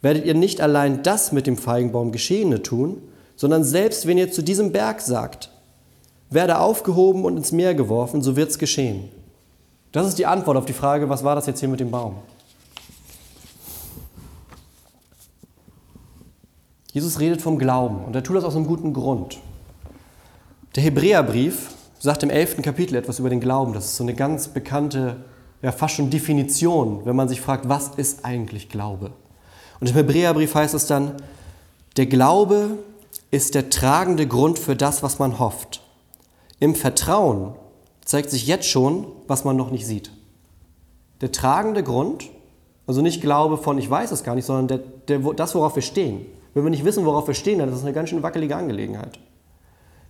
werdet 0.02 0.26
ihr 0.26 0.34
nicht 0.34 0.62
allein 0.62 1.04
das 1.04 1.32
mit 1.32 1.48
dem 1.48 1.58
Feigenbaum 1.58 2.12
Geschehene 2.12 2.62
tun, 2.62 3.02
sondern 3.36 3.64
selbst 3.64 4.08
wenn 4.08 4.18
ihr 4.18 4.32
zu 4.32 4.42
diesem 4.42 4.72
Berg 4.72 5.02
sagt, 5.02 5.52
werde 6.30 6.60
aufgehoben 6.60 7.24
und 7.24 7.38
ins 7.38 7.52
Meer 7.52 7.74
geworfen, 7.74 8.22
so 8.22 8.36
wird 8.36 8.50
es 8.50 8.60
geschehen. 8.60 9.10
Das 9.92 10.08
ist 10.08 10.20
die 10.20 10.26
Antwort 10.26 10.58
auf 10.58 10.66
die 10.66 10.74
Frage, 10.74 11.10
was 11.10 11.24
war 11.24 11.36
das 11.36 11.46
jetzt 11.46 11.60
hier 11.60 11.70
mit 11.70 11.80
dem 11.80 11.92
Baum? 11.92 12.16
Jesus 16.92 17.20
redet 17.20 17.42
vom 17.42 17.60
Glauben 17.60 18.04
und 18.06 18.16
er 18.16 18.24
tut 18.24 18.36
das 18.36 18.44
aus 18.44 18.56
einem 18.56 18.66
guten 18.66 18.94
Grund. 18.94 19.40
Der 20.76 20.84
Hebräerbrief 20.84 21.72
sagt 22.00 22.24
im 22.24 22.30
elften 22.30 22.62
Kapitel 22.62 22.96
etwas 22.96 23.20
über 23.20 23.30
den 23.30 23.40
Glauben. 23.40 23.74
Das 23.74 23.86
ist 23.86 23.98
so 23.98 24.04
eine 24.04 24.14
ganz 24.14 24.48
bekannte, 24.48 25.18
ja 25.62 25.72
fast 25.72 25.96
schon 25.96 26.10
Definition, 26.10 27.06
wenn 27.06 27.16
man 27.16 27.30
sich 27.30 27.42
fragt, 27.42 27.70
was 27.70 27.90
ist 27.96 28.26
eigentlich 28.26 28.70
Glaube? 28.70 29.12
Und 29.80 29.90
im 29.90 29.96
Hebräerbrief 29.96 30.56
heißt 30.56 30.74
es 30.74 30.88
dann, 30.88 31.14
der 31.98 32.06
Glaube 32.06 32.78
ist 33.32 33.56
der 33.56 33.70
tragende 33.70 34.28
Grund 34.28 34.60
für 34.60 34.76
das, 34.76 35.04
was 35.04 35.20
man 35.20 35.40
hofft. 35.40 35.82
Im 36.60 36.76
Vertrauen 36.76 37.54
zeigt 38.06 38.30
sich 38.30 38.48
jetzt 38.48 38.68
schon, 38.68 39.08
was 39.28 39.44
man 39.44 39.58
noch 39.58 39.72
nicht 39.72 39.86
sieht. 39.86 40.12
Der 41.22 41.32
tragende 41.32 41.84
Grund, 41.84 42.30
also 42.86 43.02
nicht 43.02 43.22
Glaube 43.22 43.58
von 43.58 43.78
ich 43.78 43.90
weiß 43.90 44.12
es 44.12 44.24
gar 44.24 44.36
nicht, 44.36 44.46
sondern 44.46 44.68
der, 44.68 44.78
der, 45.20 45.34
das, 45.34 45.56
worauf 45.56 45.76
wir 45.76 45.82
stehen. 45.82 46.26
Wenn 46.54 46.64
wir 46.64 46.70
nicht 46.70 46.86
wissen, 46.86 47.06
worauf 47.06 47.28
wir 47.28 47.34
stehen, 47.34 47.60
dann 47.60 47.70
ist 47.70 47.76
das 47.76 47.84
eine 47.84 47.94
ganz 47.94 48.10
schön 48.10 48.24
wackelige 48.24 48.56
Angelegenheit. 48.56 49.20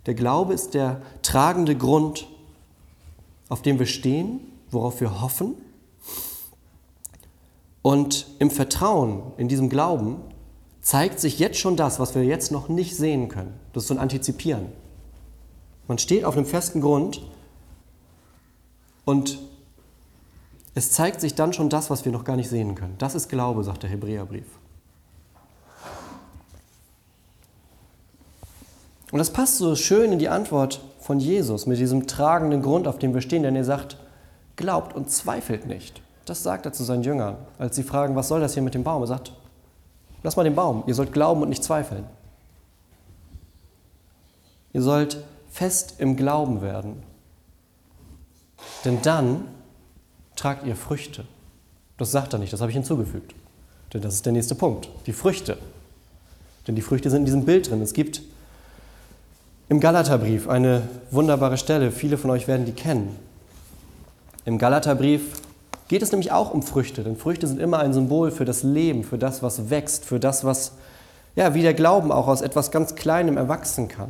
Der 0.05 0.13
Glaube 0.13 0.53
ist 0.53 0.73
der 0.73 1.01
tragende 1.21 1.75
Grund, 1.75 2.27
auf 3.49 3.61
dem 3.61 3.79
wir 3.79 3.85
stehen, 3.85 4.39
worauf 4.71 5.01
wir 5.01 5.21
hoffen. 5.21 5.55
Und 7.87 8.27
im 8.39 8.51
Vertrauen, 8.51 9.31
in 9.37 9.47
diesem 9.47 9.69
Glauben, 9.69 10.17
zeigt 10.81 11.21
sich 11.21 11.39
jetzt 11.39 11.57
schon 11.57 11.77
das, 11.77 12.01
was 12.01 12.15
wir 12.15 12.25
jetzt 12.25 12.51
noch 12.51 12.67
nicht 12.67 12.97
sehen 12.97 13.29
können. 13.29 13.57
Das 13.71 13.83
ist 13.83 13.87
so 13.87 13.93
ein 13.93 13.99
Antizipieren. 14.01 14.65
Man 15.87 15.97
steht 15.97 16.25
auf 16.25 16.35
einem 16.35 16.45
festen 16.45 16.81
Grund 16.81 17.21
und 19.05 19.39
es 20.75 20.91
zeigt 20.91 21.21
sich 21.21 21.35
dann 21.35 21.53
schon 21.53 21.69
das, 21.69 21.89
was 21.89 22.03
wir 22.03 22.11
noch 22.11 22.25
gar 22.25 22.35
nicht 22.35 22.49
sehen 22.49 22.75
können. 22.75 22.95
Das 22.97 23.15
ist 23.15 23.29
Glaube, 23.29 23.63
sagt 23.63 23.83
der 23.83 23.89
Hebräerbrief. 23.89 24.47
Und 29.13 29.19
das 29.19 29.31
passt 29.31 29.59
so 29.59 29.77
schön 29.77 30.11
in 30.11 30.19
die 30.19 30.27
Antwort 30.27 30.81
von 30.99 31.21
Jesus 31.21 31.67
mit 31.67 31.79
diesem 31.79 32.05
tragenden 32.05 32.61
Grund, 32.61 32.85
auf 32.85 32.99
dem 32.99 33.13
wir 33.13 33.21
stehen, 33.21 33.43
denn 33.43 33.55
er 33.55 33.63
sagt, 33.63 33.95
glaubt 34.57 34.93
und 34.93 35.09
zweifelt 35.09 35.67
nicht. 35.67 36.01
Das 36.27 36.43
sagt 36.43 36.65
er 36.65 36.73
zu 36.73 36.83
seinen 36.83 37.03
Jüngern, 37.03 37.37
als 37.57 37.77
sie 37.77 37.83
fragen, 37.83 38.17
was 38.17 38.27
soll 38.27 38.41
das 38.41 38.53
hier 38.53 38.61
mit 38.61 38.73
dem 38.73 38.83
Baum? 38.83 39.01
Er 39.01 39.07
sagt, 39.07 39.31
lass 40.23 40.35
mal 40.35 40.43
den 40.43 40.55
Baum, 40.55 40.83
ihr 40.85 40.93
sollt 40.93 41.13
glauben 41.13 41.41
und 41.41 41.47
nicht 41.47 41.63
zweifeln. 41.63 42.03
Ihr 44.73 44.81
sollt 44.81 45.23
fest 45.49 45.95
im 45.99 46.17
Glauben 46.17 46.61
werden. 46.61 47.01
Denn 48.83 49.01
dann 49.01 49.45
tragt 50.35 50.67
ihr 50.67 50.75
Früchte. 50.75 51.23
Das 51.97 52.11
sagt 52.11 52.33
er 52.33 52.39
nicht, 52.39 52.51
das 52.51 52.59
habe 52.59 52.71
ich 52.71 52.75
hinzugefügt. 52.75 53.33
Denn 53.93 54.01
das 54.01 54.15
ist 54.15 54.25
der 54.25 54.33
nächste 54.33 54.53
Punkt, 54.53 54.89
die 55.05 55.13
Früchte. 55.13 55.57
Denn 56.67 56.75
die 56.75 56.81
Früchte 56.81 57.09
sind 57.09 57.19
in 57.19 57.25
diesem 57.25 57.45
Bild 57.45 57.69
drin. 57.69 57.81
Es 57.81 57.93
gibt 57.93 58.21
im 59.69 59.79
Galaterbrief, 59.79 60.49
eine 60.49 60.89
wunderbare 61.09 61.57
Stelle, 61.57 61.91
viele 61.91 62.17
von 62.17 62.31
euch 62.31 62.49
werden 62.49 62.65
die 62.65 62.73
kennen. 62.73 63.17
Im 64.43 64.57
Galaterbrief 64.57 65.46
geht 65.87 66.01
es 66.01 66.11
nämlich 66.11 66.31
auch 66.31 66.53
um 66.53 66.63
Früchte, 66.63 67.03
denn 67.03 67.15
Früchte 67.15 67.47
sind 67.47 67.59
immer 67.59 67.79
ein 67.79 67.93
Symbol 67.93 68.31
für 68.31 68.45
das 68.45 68.63
Leben, 68.63 69.03
für 69.03 69.17
das, 69.17 69.41
was 69.41 69.69
wächst, 69.69 70.05
für 70.05 70.19
das, 70.19 70.43
was 70.43 70.73
ja, 71.35 71.53
wie 71.53 71.61
der 71.61 71.75
Glauben 71.75 72.11
auch 72.11 72.27
aus 72.27 72.41
etwas 72.41 72.71
ganz 72.71 72.95
Kleinem 72.95 73.37
erwachsen 73.37 73.87
kann. 73.87 74.09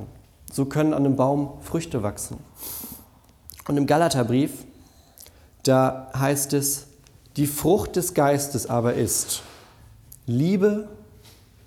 So 0.52 0.66
können 0.66 0.94
an 0.94 1.06
einem 1.06 1.18
Baum 1.18 1.60
Früchte 1.62 2.02
wachsen. 2.02 2.38
Und 3.68 3.76
im 3.76 3.86
Galaterbrief, 3.86 4.66
da 5.64 6.10
heißt 6.18 6.54
es, 6.54 6.88
die 7.36 7.48
Frucht 7.48 7.98
des 7.98 8.14
Geistes 8.14 8.70
aber 8.70 8.94
ist 8.94 9.44
Liebe, 10.26 10.88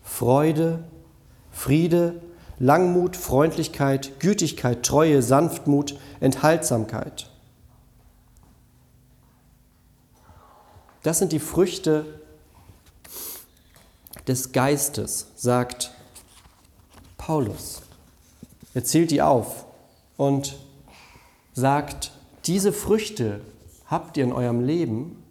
Freude, 0.02 0.80
Friede, 1.52 2.14
Langmut, 2.58 3.16
Freundlichkeit, 3.16 4.18
Gütigkeit, 4.18 4.82
Treue, 4.82 5.22
Sanftmut, 5.22 5.98
Enthaltsamkeit. 6.20 7.29
Das 11.02 11.18
sind 11.18 11.32
die 11.32 11.38
Früchte 11.38 12.20
des 14.26 14.52
Geistes, 14.52 15.28
sagt 15.34 15.92
Paulus. 17.16 17.82
Er 18.74 18.84
zählt 18.84 19.10
die 19.10 19.22
auf 19.22 19.64
und 20.16 20.58
sagt, 21.54 22.12
diese 22.44 22.72
Früchte 22.72 23.40
habt 23.86 24.16
ihr 24.16 24.24
in 24.24 24.32
eurem 24.32 24.60
Leben, 24.60 25.22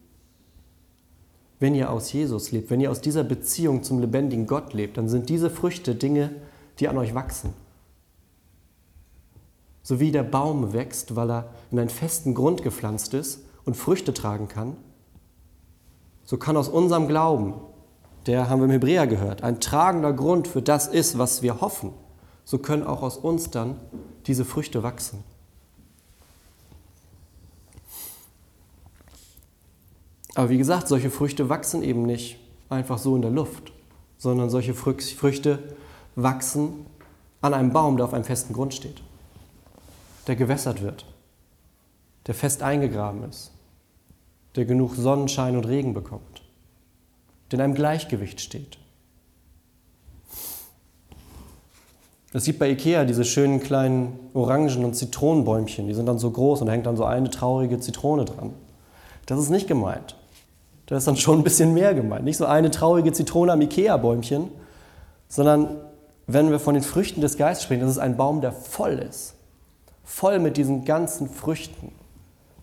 wenn 1.59 1.75
ihr 1.75 1.91
aus 1.91 2.11
Jesus 2.11 2.51
lebt, 2.51 2.69
wenn 2.69 2.81
ihr 2.81 2.89
aus 2.89 3.01
dieser 3.01 3.23
Beziehung 3.23 3.83
zum 3.83 3.99
lebendigen 3.99 4.47
Gott 4.47 4.73
lebt, 4.73 4.97
dann 4.97 5.09
sind 5.09 5.29
diese 5.29 5.49
Früchte 5.49 5.93
Dinge, 5.93 6.31
die 6.79 6.87
an 6.87 6.97
euch 6.97 7.13
wachsen. 7.13 7.53
So 9.83 9.99
wie 9.99 10.11
der 10.11 10.23
Baum 10.23 10.73
wächst, 10.73 11.15
weil 11.15 11.29
er 11.29 11.49
in 11.71 11.79
einen 11.79 11.89
festen 11.89 12.33
Grund 12.33 12.63
gepflanzt 12.63 13.13
ist 13.13 13.41
und 13.65 13.75
Früchte 13.75 14.13
tragen 14.13 14.47
kann, 14.47 14.77
so 16.29 16.37
kann 16.37 16.57
aus 16.57 16.69
unserem 16.69 17.07
Glauben, 17.07 17.55
der 18.27 18.51
haben 18.51 18.59
wir 18.59 18.65
im 18.65 18.71
Hebräer 18.71 19.07
gehört, 19.07 19.41
ein 19.41 19.59
tragender 19.59 20.13
Grund 20.13 20.47
für 20.47 20.61
das 20.61 20.85
ist, 20.85 21.17
was 21.17 21.41
wir 21.41 21.59
hoffen, 21.59 21.91
so 22.45 22.59
können 22.59 22.83
auch 22.83 23.01
aus 23.01 23.17
uns 23.17 23.49
dann 23.49 23.77
diese 24.27 24.45
Früchte 24.45 24.83
wachsen. 24.83 25.23
Aber 30.35 30.51
wie 30.51 30.59
gesagt, 30.59 30.87
solche 30.87 31.09
Früchte 31.09 31.49
wachsen 31.49 31.81
eben 31.81 32.03
nicht 32.03 32.39
einfach 32.69 32.99
so 32.99 33.15
in 33.15 33.23
der 33.23 33.31
Luft, 33.31 33.71
sondern 34.19 34.51
solche 34.51 34.75
Früchte 34.75 35.57
wachsen 36.15 36.85
an 37.41 37.55
einem 37.55 37.73
Baum, 37.73 37.97
der 37.97 38.05
auf 38.05 38.13
einem 38.13 38.23
festen 38.23 38.53
Grund 38.53 38.75
steht, 38.75 39.01
der 40.27 40.35
gewässert 40.35 40.83
wird, 40.83 41.07
der 42.27 42.35
fest 42.35 42.61
eingegraben 42.61 43.23
ist, 43.27 43.49
der 44.55 44.65
genug 44.65 44.95
Sonnenschein 44.95 45.55
und 45.55 45.65
Regen 45.67 45.93
bekommt, 45.93 46.43
der 47.51 47.59
in 47.59 47.63
einem 47.63 47.75
Gleichgewicht 47.75 48.41
steht. 48.41 48.77
Es 52.31 52.43
gibt 52.43 52.59
bei 52.59 52.69
Ikea 52.69 53.05
diese 53.05 53.25
schönen 53.25 53.59
kleinen 53.59 54.19
Orangen- 54.33 54.85
und 54.85 54.95
Zitronenbäumchen, 54.95 55.87
die 55.87 55.95
sind 55.95 56.05
dann 56.05 56.19
so 56.19 56.29
groß 56.29 56.61
und 56.61 56.67
da 56.67 56.73
hängt 56.73 56.85
dann 56.85 56.97
so 56.97 57.05
eine 57.05 57.29
traurige 57.29 57.79
Zitrone 57.79 58.25
dran. 58.25 58.53
Das 59.25 59.39
ist 59.39 59.49
nicht 59.49 59.67
gemeint. 59.67 60.15
Da 60.85 60.97
ist 60.97 61.07
dann 61.07 61.17
schon 61.17 61.39
ein 61.39 61.43
bisschen 61.43 61.73
mehr 61.73 61.93
gemeint. 61.93 62.25
Nicht 62.25 62.37
so 62.37 62.45
eine 62.45 62.71
traurige 62.71 63.13
Zitrone 63.13 63.51
am 63.51 63.61
Ikea-Bäumchen, 63.61 64.49
sondern 65.27 65.77
wenn 66.25 66.51
wir 66.51 66.59
von 66.59 66.75
den 66.75 66.83
Früchten 66.83 67.21
des 67.21 67.37
Geistes 67.37 67.63
sprechen, 67.63 67.81
das 67.81 67.91
ist 67.91 67.99
ein 67.99 68.17
Baum, 68.17 68.41
der 68.41 68.51
voll 68.51 68.93
ist. 68.93 69.35
Voll 70.03 70.39
mit 70.39 70.57
diesen 70.57 70.85
ganzen 70.85 71.29
Früchten. 71.29 71.91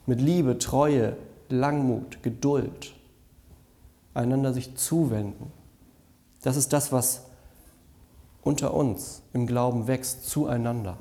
Mit 0.07 0.21
Liebe, 0.21 0.59
Treue, 0.59 1.17
Langmut, 1.51 2.23
Geduld. 2.23 2.95
Einander 4.15 4.53
sich 4.53 4.77
zuwenden. 4.77 5.53
Das 6.43 6.57
ist 6.57 6.73
das, 6.73 6.93
was 6.93 7.23
unter 8.43 8.73
uns 8.75 9.23
im 9.33 9.47
Glauben 9.47 9.89
wächst, 9.89 10.29
zueinander. 10.29 10.97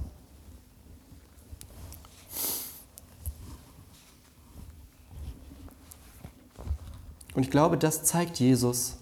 Und 7.36 7.44
ich 7.44 7.52
glaube, 7.52 7.78
das 7.78 8.04
zeigt 8.04 8.40
Jesus 8.40 8.98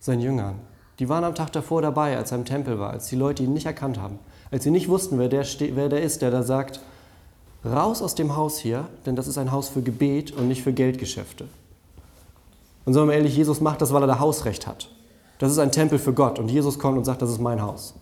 seinen 0.00 0.20
Jüngern. 0.20 0.56
Die 0.98 1.08
waren 1.08 1.24
am 1.24 1.34
Tag 1.34 1.52
davor 1.52 1.80
dabei, 1.80 2.16
als 2.16 2.32
er 2.32 2.38
im 2.38 2.44
Tempel 2.44 2.78
war, 2.78 2.90
als 2.90 3.06
die 3.06 3.16
Leute 3.16 3.42
ihn 3.42 3.52
nicht 3.54 3.66
erkannt 3.66 3.98
haben, 3.98 4.18
als 4.50 4.64
sie 4.64 4.70
nicht 4.70 4.88
wussten, 4.88 5.18
wer 5.18 5.28
der, 5.28 5.46
wer 5.58 5.88
der 5.88 6.02
ist, 6.02 6.20
der 6.20 6.30
da 6.30 6.42
sagt, 6.42 6.80
raus 7.64 8.02
aus 8.02 8.14
dem 8.14 8.36
Haus 8.36 8.58
hier, 8.58 8.88
denn 9.06 9.16
das 9.16 9.28
ist 9.28 9.38
ein 9.38 9.52
Haus 9.52 9.68
für 9.68 9.82
Gebet 9.82 10.32
und 10.32 10.48
nicht 10.48 10.62
für 10.62 10.72
Geldgeschäfte. 10.72 11.48
Und 12.84 12.94
sagen 12.94 13.08
wir 13.08 13.14
ehrlich, 13.14 13.36
Jesus 13.36 13.60
macht 13.60 13.82
das, 13.82 13.92
weil 13.92 14.02
er 14.02 14.06
da 14.06 14.18
Hausrecht 14.18 14.66
hat. 14.66 14.90
Das 15.38 15.52
ist 15.52 15.58
ein 15.58 15.72
Tempel 15.72 15.98
für 15.98 16.12
Gott 16.12 16.38
und 16.38 16.48
Jesus 16.48 16.78
kommt 16.78 16.98
und 16.98 17.04
sagt, 17.04 17.22
das 17.22 17.30
ist 17.30 17.40
mein 17.40 17.62
Haus. 17.62 17.94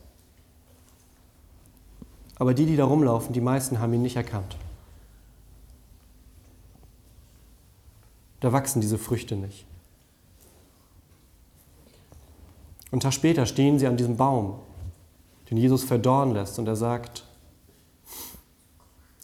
Aber 2.38 2.55
die, 2.55 2.66
die 2.66 2.77
da 2.77 2.85
rumlaufen, 2.85 3.33
die 3.33 3.40
meisten 3.40 3.81
haben 3.81 3.92
ihn 3.92 4.03
nicht 4.03 4.16
erkannt. 4.16 4.57
Da 8.40 8.53
wachsen 8.53 8.81
diese 8.81 8.99
Früchte 8.99 9.35
nicht. 9.35 9.66
Und 12.90 13.03
Tag 13.03 13.12
später 13.12 13.44
stehen 13.47 13.79
sie 13.79 13.87
an 13.87 13.97
diesem 13.97 14.16
Baum, 14.16 14.61
den 15.51 15.59
Jesus 15.59 15.85
verdorren 15.85 16.33
lässt, 16.33 16.59
und 16.59 16.66
er 16.66 16.77
sagt, 16.77 17.25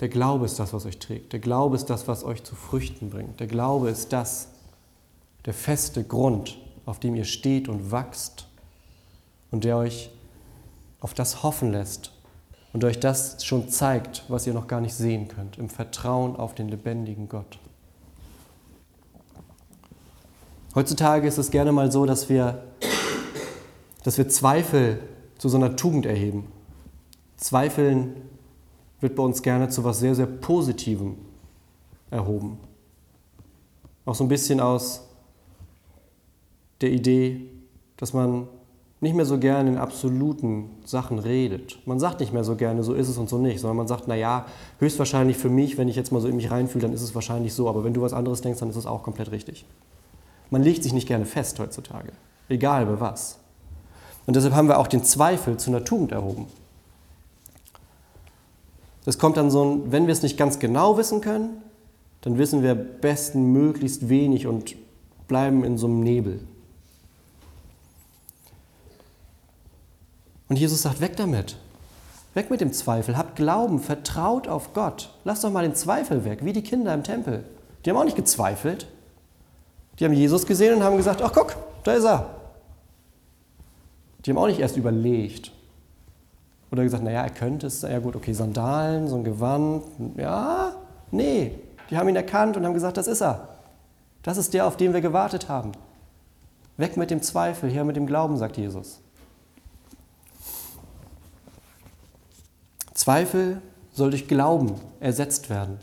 der 0.04 0.10
Glaube 0.10 0.44
ist 0.44 0.58
das, 0.58 0.74
was 0.74 0.84
euch 0.84 0.98
trägt. 0.98 1.32
Der 1.32 1.40
Glaube 1.40 1.76
ist 1.76 1.86
das, 1.86 2.06
was 2.08 2.24
euch 2.24 2.44
zu 2.44 2.54
Früchten 2.54 3.08
bringt. 3.08 3.40
Der 3.40 3.46
Glaube 3.46 3.88
ist 3.88 4.12
das, 4.12 4.48
der 5.46 5.54
feste 5.54 6.04
Grund, 6.04 6.58
auf 6.84 7.00
dem 7.00 7.14
ihr 7.14 7.24
steht 7.24 7.70
und 7.70 7.90
wachst 7.90 8.46
und 9.50 9.64
der 9.64 9.78
euch 9.78 10.10
auf 11.00 11.14
das 11.14 11.42
hoffen 11.42 11.72
lässt 11.72 12.12
und 12.74 12.84
euch 12.84 13.00
das 13.00 13.42
schon 13.46 13.70
zeigt, 13.70 14.24
was 14.28 14.46
ihr 14.46 14.52
noch 14.52 14.66
gar 14.66 14.82
nicht 14.82 14.92
sehen 14.92 15.26
könnt, 15.26 15.56
im 15.56 15.70
Vertrauen 15.70 16.36
auf 16.36 16.54
den 16.54 16.68
lebendigen 16.68 17.30
Gott. 17.30 17.58
Heutzutage 20.74 21.26
ist 21.26 21.38
es 21.38 21.50
gerne 21.50 21.72
mal 21.72 21.90
so, 21.90 22.04
dass 22.04 22.28
wir, 22.28 22.62
dass 24.02 24.18
wir 24.18 24.28
Zweifel 24.28 25.00
zu 25.38 25.48
so 25.48 25.56
einer 25.56 25.76
Tugend 25.76 26.04
erheben. 26.04 26.52
Zweifeln 27.38 28.34
wird 29.00 29.14
bei 29.14 29.22
uns 29.22 29.42
gerne 29.42 29.68
zu 29.68 29.85
was 29.85 29.98
sehr, 29.98 30.14
sehr 30.14 30.26
Positivem 30.26 31.16
erhoben. 32.11 32.59
Auch 34.04 34.14
so 34.14 34.24
ein 34.24 34.28
bisschen 34.28 34.61
aus 34.61 35.07
der 36.80 36.90
Idee, 36.90 37.40
dass 37.96 38.12
man 38.12 38.48
nicht 39.00 39.14
mehr 39.14 39.26
so 39.26 39.38
gerne 39.38 39.70
in 39.70 39.76
absoluten 39.76 40.70
Sachen 40.85 41.18
redet. 41.18 41.78
Man 41.87 42.00
sagt 42.00 42.20
nicht 42.20 42.33
mehr 42.33 42.44
so 42.44 42.57
gerne, 42.57 42.83
so 42.83 42.94
ist 42.94 43.09
es 43.09 43.18
und 43.18 43.28
so 43.28 43.38
nicht, 43.38 43.61
sondern 43.61 43.76
man 43.76 43.87
sagt, 43.87 44.09
naja, 44.09 44.46
höchstwahrscheinlich 44.78 45.37
für 45.37 45.50
mich, 45.50 45.76
wenn 45.76 45.88
ich 45.88 45.96
jetzt 45.96 46.11
mal 46.11 46.20
so 46.20 46.28
in 46.28 46.37
mich 46.37 46.50
reinfühle, 46.50 46.83
dann 46.83 46.94
ist 46.94 47.02
es 47.02 47.14
wahrscheinlich 47.14 47.54
so, 47.54 47.68
aber 47.68 47.85
wenn 47.85 47.94
du 47.94 48.00
was 48.00 48.14
anderes 48.14 48.40
denkst, 48.40 48.61
dann 48.61 48.70
ist 48.70 48.76
es 48.76 48.87
auch 48.87 49.02
komplett 49.02 49.30
richtig. 49.30 49.66
Man 50.50 50.62
legt 50.62 50.83
sich 50.83 50.92
nicht 50.92 51.07
gerne 51.07 51.26
fest 51.26 51.59
heutzutage, 51.59 52.12
egal 52.48 52.87
bei 52.87 52.98
was. 53.00 53.38
Und 54.26 54.37
deshalb 54.37 54.54
haben 54.54 54.68
wir 54.68 54.78
auch 54.78 54.87
den 54.87 55.04
Zweifel 55.04 55.59
zu 55.59 55.70
einer 55.70 55.85
Tugend 55.85 56.12
erhoben. 56.12 56.46
Das 59.04 59.18
kommt 59.18 59.36
dann 59.36 59.50
so 59.50 59.64
ein, 59.64 59.92
wenn 59.92 60.06
wir 60.06 60.12
es 60.12 60.22
nicht 60.22 60.36
ganz 60.36 60.58
genau 60.58 60.96
wissen 60.96 61.20
können, 61.20 61.62
dann 62.22 62.38
wissen 62.38 62.62
wir 62.62 62.74
besten 62.74 63.52
möglichst 63.52 64.08
wenig 64.08 64.46
und 64.46 64.76
bleiben 65.28 65.62
in 65.62 65.76
so 65.76 65.86
einem 65.86 66.00
Nebel. 66.00 66.40
Und 70.48 70.58
Jesus 70.58 70.82
sagt, 70.82 71.00
weg 71.00 71.16
damit. 71.16 71.56
Weg 72.34 72.50
mit 72.50 72.60
dem 72.60 72.72
Zweifel. 72.72 73.16
Habt 73.16 73.36
Glauben, 73.36 73.78
vertraut 73.78 74.48
auf 74.48 74.72
Gott. 74.72 75.10
Lasst 75.24 75.44
doch 75.44 75.50
mal 75.50 75.64
den 75.64 75.74
Zweifel 75.74 76.24
weg, 76.24 76.44
wie 76.44 76.52
die 76.52 76.62
Kinder 76.62 76.92
im 76.94 77.02
Tempel. 77.02 77.44
Die 77.84 77.90
haben 77.90 77.96
auch 77.96 78.04
nicht 78.04 78.16
gezweifelt. 78.16 78.86
Die 79.98 80.04
haben 80.04 80.14
Jesus 80.14 80.46
gesehen 80.46 80.74
und 80.74 80.82
haben 80.82 80.96
gesagt, 80.96 81.22
ach 81.22 81.32
guck, 81.32 81.56
da 81.84 81.92
ist 81.92 82.04
er. 82.04 82.30
Die 84.24 84.30
haben 84.30 84.38
auch 84.38 84.46
nicht 84.46 84.60
erst 84.60 84.76
überlegt. 84.76 85.52
Oder 86.74 86.82
gesagt, 86.82 87.04
naja, 87.04 87.22
er 87.22 87.30
könnte 87.30 87.68
es, 87.68 87.82
ja 87.82 88.00
gut, 88.00 88.16
okay, 88.16 88.32
Sandalen, 88.32 89.06
so 89.06 89.14
ein 89.14 89.22
Gewand, 89.22 89.84
ja, 90.16 90.72
nee. 91.12 91.52
Die 91.88 91.96
haben 91.96 92.08
ihn 92.08 92.16
erkannt 92.16 92.56
und 92.56 92.66
haben 92.66 92.74
gesagt, 92.74 92.96
das 92.96 93.06
ist 93.06 93.20
er. 93.20 93.48
Das 94.24 94.38
ist 94.38 94.54
der, 94.54 94.66
auf 94.66 94.76
den 94.76 94.92
wir 94.92 95.00
gewartet 95.00 95.48
haben. 95.48 95.70
Weg 96.76 96.96
mit 96.96 97.12
dem 97.12 97.22
Zweifel, 97.22 97.70
hier 97.70 97.84
mit 97.84 97.94
dem 97.94 98.08
Glauben, 98.08 98.37
sagt 98.37 98.56
Jesus. 98.56 98.98
Zweifel 102.92 103.62
soll 103.92 104.10
durch 104.10 104.26
Glauben 104.26 104.74
ersetzt 104.98 105.50
werden. 105.50 105.78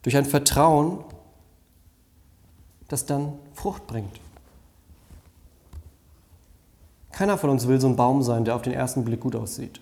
Durch 0.00 0.16
ein 0.16 0.24
Vertrauen 0.24 1.04
das 2.88 3.04
dann 3.04 3.34
Frucht 3.52 3.86
bringt. 3.86 4.20
Keiner 7.16 7.38
von 7.38 7.48
uns 7.48 7.66
will 7.66 7.80
so 7.80 7.88
ein 7.88 7.96
Baum 7.96 8.22
sein, 8.22 8.44
der 8.44 8.54
auf 8.54 8.60
den 8.60 8.74
ersten 8.74 9.02
Blick 9.02 9.20
gut 9.20 9.34
aussieht. 9.34 9.80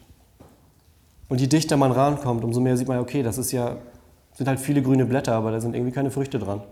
Und 1.28 1.40
je 1.40 1.48
dichter 1.48 1.76
man 1.76 1.90
rankommt, 1.90 2.44
umso 2.44 2.60
mehr 2.60 2.76
sieht 2.76 2.86
man, 2.86 3.00
okay, 3.00 3.24
das 3.24 3.38
ist 3.38 3.50
ja, 3.50 3.78
sind 4.34 4.46
halt 4.46 4.60
viele 4.60 4.82
grüne 4.82 5.04
Blätter, 5.04 5.34
aber 5.34 5.50
da 5.50 5.60
sind 5.60 5.74
irgendwie 5.74 5.90
keine 5.90 6.12
Früchte 6.12 6.38
dran. 6.38 6.62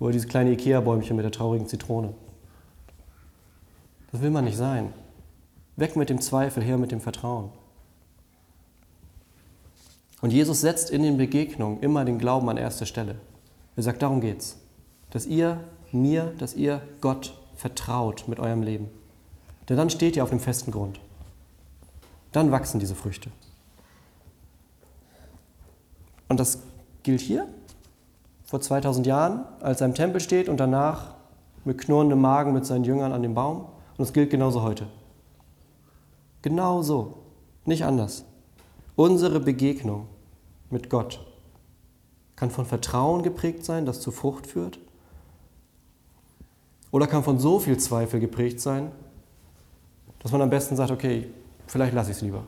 Oder 0.00 0.10
dieses 0.10 0.28
kleine 0.28 0.50
Ikea-Bäumchen 0.50 1.14
mit 1.14 1.24
der 1.24 1.30
traurigen 1.30 1.68
Zitrone. 1.68 2.14
Das 4.10 4.22
will 4.22 4.30
man 4.30 4.44
nicht 4.44 4.56
sein. 4.56 4.92
Weg 5.76 5.94
mit 5.94 6.10
dem 6.10 6.20
Zweifel, 6.20 6.64
her 6.64 6.76
mit 6.76 6.90
dem 6.90 7.00
Vertrauen. 7.00 7.50
Und 10.20 10.32
Jesus 10.32 10.62
setzt 10.62 10.90
in 10.90 11.04
den 11.04 11.16
Begegnungen 11.16 11.78
immer 11.78 12.04
den 12.04 12.18
Glauben 12.18 12.48
an 12.48 12.56
erste 12.56 12.86
Stelle. 12.86 13.14
Er 13.76 13.84
sagt, 13.84 14.02
darum 14.02 14.20
geht's. 14.20 14.58
Dass 15.10 15.26
ihr 15.26 15.60
mir, 15.92 16.32
dass 16.38 16.54
ihr 16.54 16.82
Gott 17.00 17.34
vertraut 17.56 18.28
mit 18.28 18.38
eurem 18.38 18.62
Leben. 18.62 18.88
Denn 19.68 19.76
dann 19.76 19.90
steht 19.90 20.16
ihr 20.16 20.22
auf 20.22 20.30
dem 20.30 20.40
festen 20.40 20.70
Grund. 20.70 21.00
Dann 22.32 22.52
wachsen 22.52 22.78
diese 22.78 22.94
Früchte. 22.94 23.30
Und 26.28 26.38
das 26.38 26.58
gilt 27.02 27.20
hier, 27.20 27.46
vor 28.44 28.60
2000 28.60 29.06
Jahren, 29.06 29.44
als 29.60 29.80
er 29.80 29.88
im 29.88 29.94
Tempel 29.94 30.20
steht 30.20 30.48
und 30.48 30.58
danach 30.58 31.14
mit 31.64 31.78
knurrendem 31.78 32.20
Magen 32.20 32.52
mit 32.52 32.64
seinen 32.64 32.84
Jüngern 32.84 33.12
an 33.12 33.22
dem 33.22 33.34
Baum. 33.34 33.66
Und 33.96 34.04
es 34.04 34.12
gilt 34.12 34.30
genauso 34.30 34.62
heute. 34.62 34.86
Genauso, 36.42 37.14
nicht 37.64 37.84
anders. 37.84 38.24
Unsere 38.94 39.40
Begegnung 39.40 40.06
mit 40.70 40.90
Gott 40.90 41.26
kann 42.36 42.50
von 42.50 42.66
Vertrauen 42.66 43.22
geprägt 43.22 43.64
sein, 43.64 43.86
das 43.86 44.00
zu 44.00 44.12
Frucht 44.12 44.46
führt. 44.46 44.78
Oder 46.96 47.06
kann 47.06 47.22
von 47.22 47.38
so 47.38 47.58
viel 47.58 47.76
Zweifel 47.76 48.20
geprägt 48.20 48.58
sein, 48.58 48.90
dass 50.20 50.32
man 50.32 50.40
am 50.40 50.48
besten 50.48 50.76
sagt, 50.76 50.90
okay, 50.90 51.28
vielleicht 51.66 51.92
lasse 51.92 52.10
ich 52.10 52.16
es 52.16 52.22
lieber. 52.22 52.42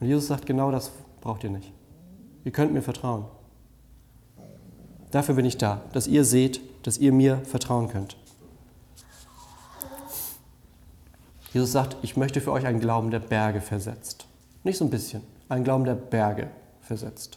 Und 0.00 0.06
Jesus 0.06 0.26
sagt, 0.26 0.46
genau 0.46 0.70
das 0.70 0.90
braucht 1.20 1.44
ihr 1.44 1.50
nicht. 1.50 1.70
Ihr 2.46 2.52
könnt 2.52 2.72
mir 2.72 2.80
vertrauen. 2.80 3.26
Dafür 5.10 5.34
bin 5.34 5.44
ich 5.44 5.58
da, 5.58 5.82
dass 5.92 6.06
ihr 6.06 6.24
seht, 6.24 6.62
dass 6.82 6.96
ihr 6.96 7.12
mir 7.12 7.36
vertrauen 7.44 7.88
könnt. 7.88 8.16
Jesus 11.52 11.72
sagt, 11.72 11.98
ich 12.00 12.16
möchte 12.16 12.40
für 12.40 12.52
euch 12.52 12.64
einen 12.64 12.80
Glauben 12.80 13.10
der 13.10 13.20
Berge 13.20 13.60
versetzt. 13.60 14.26
Nicht 14.64 14.78
so 14.78 14.86
ein 14.86 14.90
bisschen, 14.90 15.20
einen 15.50 15.64
Glauben 15.64 15.84
der 15.84 15.94
Berge 15.94 16.48
versetzt. 16.80 17.36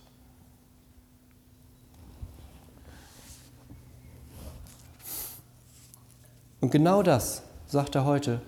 Und 6.64 6.70
genau 6.70 7.04
das 7.04 7.44
sagt 7.66 7.94
er 7.94 8.06
heute 8.06 8.40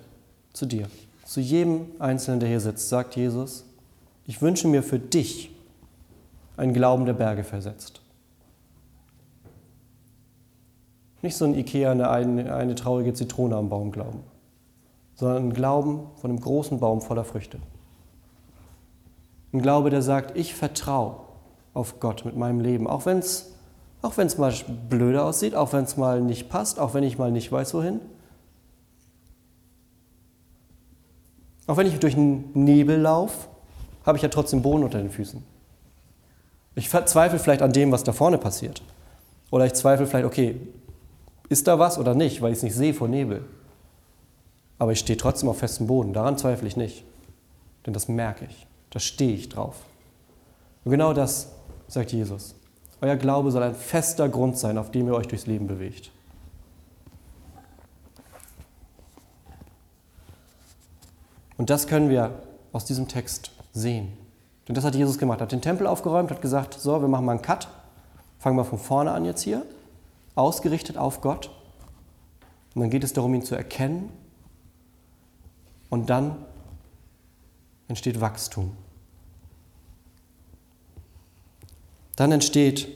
zu 0.53 0.65
dir, 0.65 0.87
zu 1.25 1.41
jedem 1.41 1.87
Einzelnen, 1.99 2.39
der 2.39 2.47
hier 2.47 2.61
sitzt, 2.61 2.87
sagt 2.87 3.17
Jesus, 3.17 3.65
ich 4.25 4.41
wünsche 4.41 4.69
mir 4.69 4.83
für 4.83 4.99
dich 4.99 5.53
einen 6.55 6.73
Glauben 6.73 7.05
der 7.05 7.11
Berge 7.11 7.43
versetzt. 7.43 7.99
Nicht 11.23 11.35
so 11.35 11.43
ein 11.43 11.55
Ikea, 11.55 11.91
eine, 11.91 12.55
eine, 12.55 12.75
traurige 12.75 13.13
Zitrone 13.13 13.57
am 13.57 13.67
Baum 13.67 13.91
glauben, 13.91 14.23
sondern 15.15 15.49
ein 15.49 15.53
Glauben 15.53 16.07
von 16.15 16.31
einem 16.31 16.39
großen 16.39 16.79
Baum 16.79 17.01
voller 17.01 17.25
Früchte. 17.25 17.59
Ein 19.51 19.61
Glaube, 19.61 19.89
der 19.89 20.01
sagt, 20.01 20.37
ich 20.37 20.55
vertraue 20.55 21.17
auf 21.73 21.99
Gott 21.99 22.23
mit 22.23 22.37
meinem 22.37 22.61
Leben, 22.61 22.87
auch 22.87 23.05
wenn 23.05 23.17
es 23.17 23.54
auch 24.05 24.17
wenn's 24.17 24.37
mal 24.37 24.53
blöde 24.89 25.23
aussieht, 25.23 25.55
auch 25.55 25.73
wenn 25.73 25.83
es 25.83 25.97
mal 25.97 26.21
nicht 26.21 26.49
passt, 26.49 26.79
auch 26.79 26.93
wenn 26.93 27.03
ich 27.03 27.17
mal 27.17 27.31
nicht 27.31 27.51
weiß, 27.51 27.73
wohin. 27.73 27.99
Auch 31.67 31.77
wenn 31.77 31.87
ich 31.87 31.99
durch 31.99 32.15
einen 32.15 32.51
Nebel 32.53 32.99
laufe, 32.99 33.47
habe 34.05 34.17
ich 34.17 34.21
ja 34.21 34.29
trotzdem 34.29 34.61
Boden 34.61 34.83
unter 34.83 34.99
den 34.99 35.09
Füßen. 35.09 35.43
Ich 36.75 36.89
zweifle 36.89 37.39
vielleicht 37.39 37.61
an 37.61 37.73
dem, 37.73 37.91
was 37.91 38.03
da 38.03 38.13
vorne 38.13 38.37
passiert. 38.37 38.83
Oder 39.49 39.65
ich 39.65 39.73
zweifle 39.73 40.05
vielleicht, 40.05 40.25
okay, 40.25 40.59
ist 41.49 41.67
da 41.67 41.79
was 41.79 41.97
oder 41.97 42.13
nicht, 42.13 42.41
weil 42.41 42.51
ich 42.51 42.57
es 42.57 42.63
nicht 42.63 42.75
sehe 42.75 42.93
vor 42.93 43.07
Nebel. 43.07 43.45
Aber 44.77 44.91
ich 44.91 44.99
stehe 44.99 45.17
trotzdem 45.17 45.49
auf 45.49 45.59
festem 45.59 45.87
Boden. 45.87 46.13
Daran 46.13 46.37
zweifle 46.37 46.67
ich 46.67 46.75
nicht. 46.75 47.03
Denn 47.85 47.93
das 47.93 48.07
merke 48.07 48.45
ich. 48.45 48.67
Da 48.89 48.99
stehe 48.99 49.33
ich 49.33 49.49
drauf. 49.49 49.75
Und 50.83 50.91
genau 50.91 51.13
das 51.13 51.51
sagt 51.87 52.11
Jesus. 52.11 52.55
Euer 53.05 53.17
Glaube 53.17 53.51
soll 53.51 53.61
ein 53.61 53.75
fester 53.75 54.27
Grund 54.29 54.57
sein, 54.57 54.79
auf 54.79 54.89
dem 54.89 55.05
ihr 55.05 55.13
euch 55.13 55.27
durchs 55.27 55.45
Leben 55.45 55.67
bewegt. 55.67 56.09
Und 61.55 61.69
das 61.69 61.85
können 61.85 62.09
wir 62.09 62.31
aus 62.73 62.83
diesem 62.83 63.07
Text 63.07 63.51
sehen. 63.73 64.17
Denn 64.67 64.73
das 64.73 64.83
hat 64.83 64.95
Jesus 64.95 65.19
gemacht. 65.19 65.39
Er 65.39 65.43
hat 65.43 65.51
den 65.51 65.61
Tempel 65.61 65.85
aufgeräumt, 65.85 66.31
hat 66.31 66.41
gesagt, 66.41 66.73
so, 66.73 66.99
wir 66.99 67.07
machen 67.07 67.25
mal 67.25 67.33
einen 67.33 67.43
Cut. 67.43 67.67
Fangen 68.39 68.57
wir 68.57 68.65
von 68.65 68.79
vorne 68.79 69.11
an 69.11 69.23
jetzt 69.23 69.43
hier. 69.43 69.61
Ausgerichtet 70.33 70.97
auf 70.97 71.21
Gott. 71.21 71.51
Und 72.73 72.81
dann 72.81 72.89
geht 72.89 73.03
es 73.03 73.13
darum, 73.13 73.35
ihn 73.35 73.43
zu 73.43 73.53
erkennen. 73.53 74.09
Und 75.91 76.09
dann 76.09 76.37
entsteht 77.87 78.19
Wachstum. 78.19 78.75
Dann 82.15 82.31
entsteht 82.31 82.87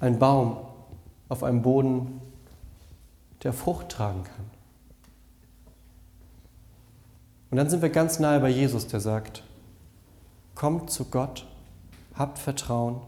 ein 0.00 0.18
Baum 0.18 0.56
auf 1.28 1.42
einem 1.42 1.62
Boden, 1.62 2.20
der 3.42 3.52
Frucht 3.52 3.88
tragen 3.88 4.24
kann. 4.24 4.50
Und 7.50 7.58
dann 7.58 7.70
sind 7.70 7.82
wir 7.82 7.90
ganz 7.90 8.18
nahe 8.18 8.40
bei 8.40 8.48
Jesus, 8.48 8.86
der 8.86 9.00
sagt, 9.00 9.42
Kommt 10.54 10.90
zu 10.90 11.06
Gott, 11.06 11.46
habt 12.14 12.38
Vertrauen, 12.38 13.00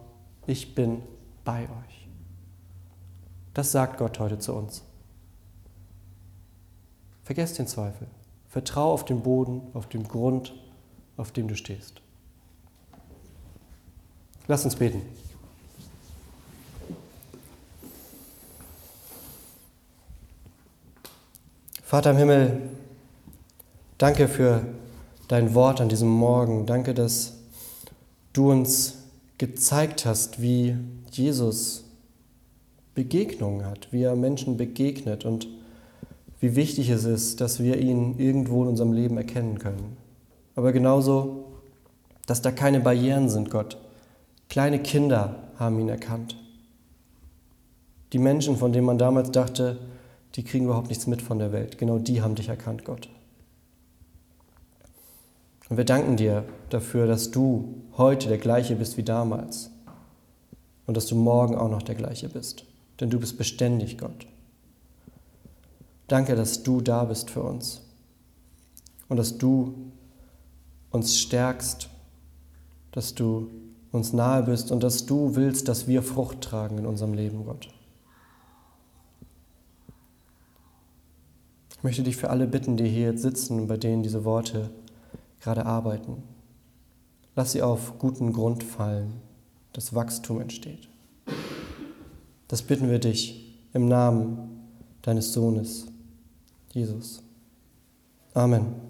ich 0.46 0.74
bin 0.74 1.02
bei 1.44 1.62
euch. 1.62 2.08
Das 3.54 3.72
sagt 3.72 3.98
Gott 3.98 4.18
heute 4.18 4.38
zu 4.38 4.52
uns. 4.52 4.82
Vergesst 7.24 7.58
den 7.58 7.66
Zweifel. 7.66 8.06
Vertrau 8.48 8.92
auf 8.92 9.04
den 9.04 9.22
Boden, 9.22 9.62
auf 9.74 9.88
den 9.88 10.06
Grund, 10.06 10.54
auf 11.16 11.32
dem 11.32 11.48
du 11.48 11.56
stehst. 11.56 12.02
Lass 14.48 14.64
uns 14.64 14.76
beten. 14.76 15.02
Vater 21.82 22.10
im 22.10 22.16
Himmel, 22.16 22.62
danke 23.98 24.28
für 24.28 24.62
dein 25.28 25.54
Wort 25.54 25.80
an 25.80 25.88
diesem 25.88 26.08
Morgen. 26.08 26.66
Danke, 26.66 26.94
dass 26.94 27.34
du 28.32 28.50
uns 28.50 28.98
gezeigt 29.38 30.06
hast, 30.06 30.40
wie 30.40 30.76
Jesus 31.10 31.84
Begegnungen 32.94 33.66
hat, 33.66 33.88
wie 33.92 34.02
er 34.02 34.16
Menschen 34.16 34.56
begegnet 34.56 35.24
und 35.24 35.48
wie 36.40 36.54
wichtig 36.54 36.90
es 36.90 37.04
ist, 37.04 37.40
dass 37.40 37.60
wir 37.60 37.78
ihn 37.78 38.18
irgendwo 38.18 38.62
in 38.62 38.68
unserem 38.68 38.92
Leben 38.92 39.16
erkennen 39.16 39.58
können. 39.58 39.96
Aber 40.54 40.72
genauso, 40.72 41.44
dass 42.26 42.42
da 42.42 42.52
keine 42.52 42.80
Barrieren 42.80 43.28
sind, 43.28 43.50
Gott. 43.50 43.78
Kleine 44.48 44.82
Kinder 44.82 45.42
haben 45.58 45.78
ihn 45.78 45.88
erkannt. 45.88 46.36
Die 48.12 48.18
Menschen, 48.18 48.56
von 48.56 48.72
denen 48.72 48.86
man 48.86 48.98
damals 48.98 49.30
dachte, 49.30 49.78
die 50.34 50.44
kriegen 50.44 50.66
überhaupt 50.66 50.88
nichts 50.88 51.06
mit 51.06 51.22
von 51.22 51.38
der 51.38 51.52
Welt, 51.52 51.78
genau 51.78 51.98
die 51.98 52.22
haben 52.22 52.34
dich 52.34 52.48
erkannt, 52.48 52.84
Gott. 52.84 53.08
Und 55.68 55.76
wir 55.76 55.84
danken 55.84 56.16
dir 56.16 56.44
dafür, 56.70 57.06
dass 57.06 57.30
du 57.30 57.82
heute 57.96 58.28
der 58.28 58.38
gleiche 58.38 58.76
bist 58.76 58.96
wie 58.96 59.02
damals 59.02 59.70
und 60.86 60.96
dass 60.96 61.06
du 61.06 61.16
morgen 61.16 61.56
auch 61.56 61.68
noch 61.68 61.82
der 61.82 61.96
gleiche 61.96 62.28
bist. 62.28 62.64
Denn 63.00 63.10
du 63.10 63.18
bist 63.18 63.36
beständig, 63.36 63.98
Gott. 63.98 64.26
Danke, 66.06 66.36
dass 66.36 66.62
du 66.62 66.80
da 66.80 67.04
bist 67.04 67.30
für 67.30 67.42
uns 67.42 67.82
und 69.08 69.16
dass 69.16 69.38
du 69.38 69.74
uns 70.90 71.18
stärkst, 71.18 71.88
dass 72.92 73.14
du 73.14 73.50
uns 73.96 74.12
nahe 74.12 74.42
bist 74.42 74.70
und 74.70 74.82
dass 74.82 75.06
du 75.06 75.34
willst, 75.34 75.68
dass 75.68 75.88
wir 75.88 76.02
Frucht 76.02 76.40
tragen 76.40 76.78
in 76.78 76.86
unserem 76.86 77.14
Leben, 77.14 77.44
Gott. 77.44 77.68
Ich 81.70 81.82
möchte 81.82 82.02
dich 82.02 82.16
für 82.16 82.30
alle 82.30 82.46
bitten, 82.46 82.76
die 82.76 82.88
hier 82.88 83.10
jetzt 83.10 83.22
sitzen 83.22 83.60
und 83.60 83.66
bei 83.66 83.76
denen 83.76 84.02
diese 84.02 84.24
Worte 84.24 84.70
gerade 85.40 85.66
arbeiten. 85.66 86.22
Lass 87.34 87.52
sie 87.52 87.62
auf 87.62 87.98
guten 87.98 88.32
Grund 88.32 88.64
fallen, 88.64 89.20
dass 89.72 89.94
Wachstum 89.94 90.40
entsteht. 90.40 90.88
Das 92.48 92.62
bitten 92.62 92.88
wir 92.88 92.98
dich 92.98 93.58
im 93.72 93.88
Namen 93.88 94.68
deines 95.02 95.32
Sohnes, 95.32 95.86
Jesus. 96.72 97.22
Amen. 98.34 98.85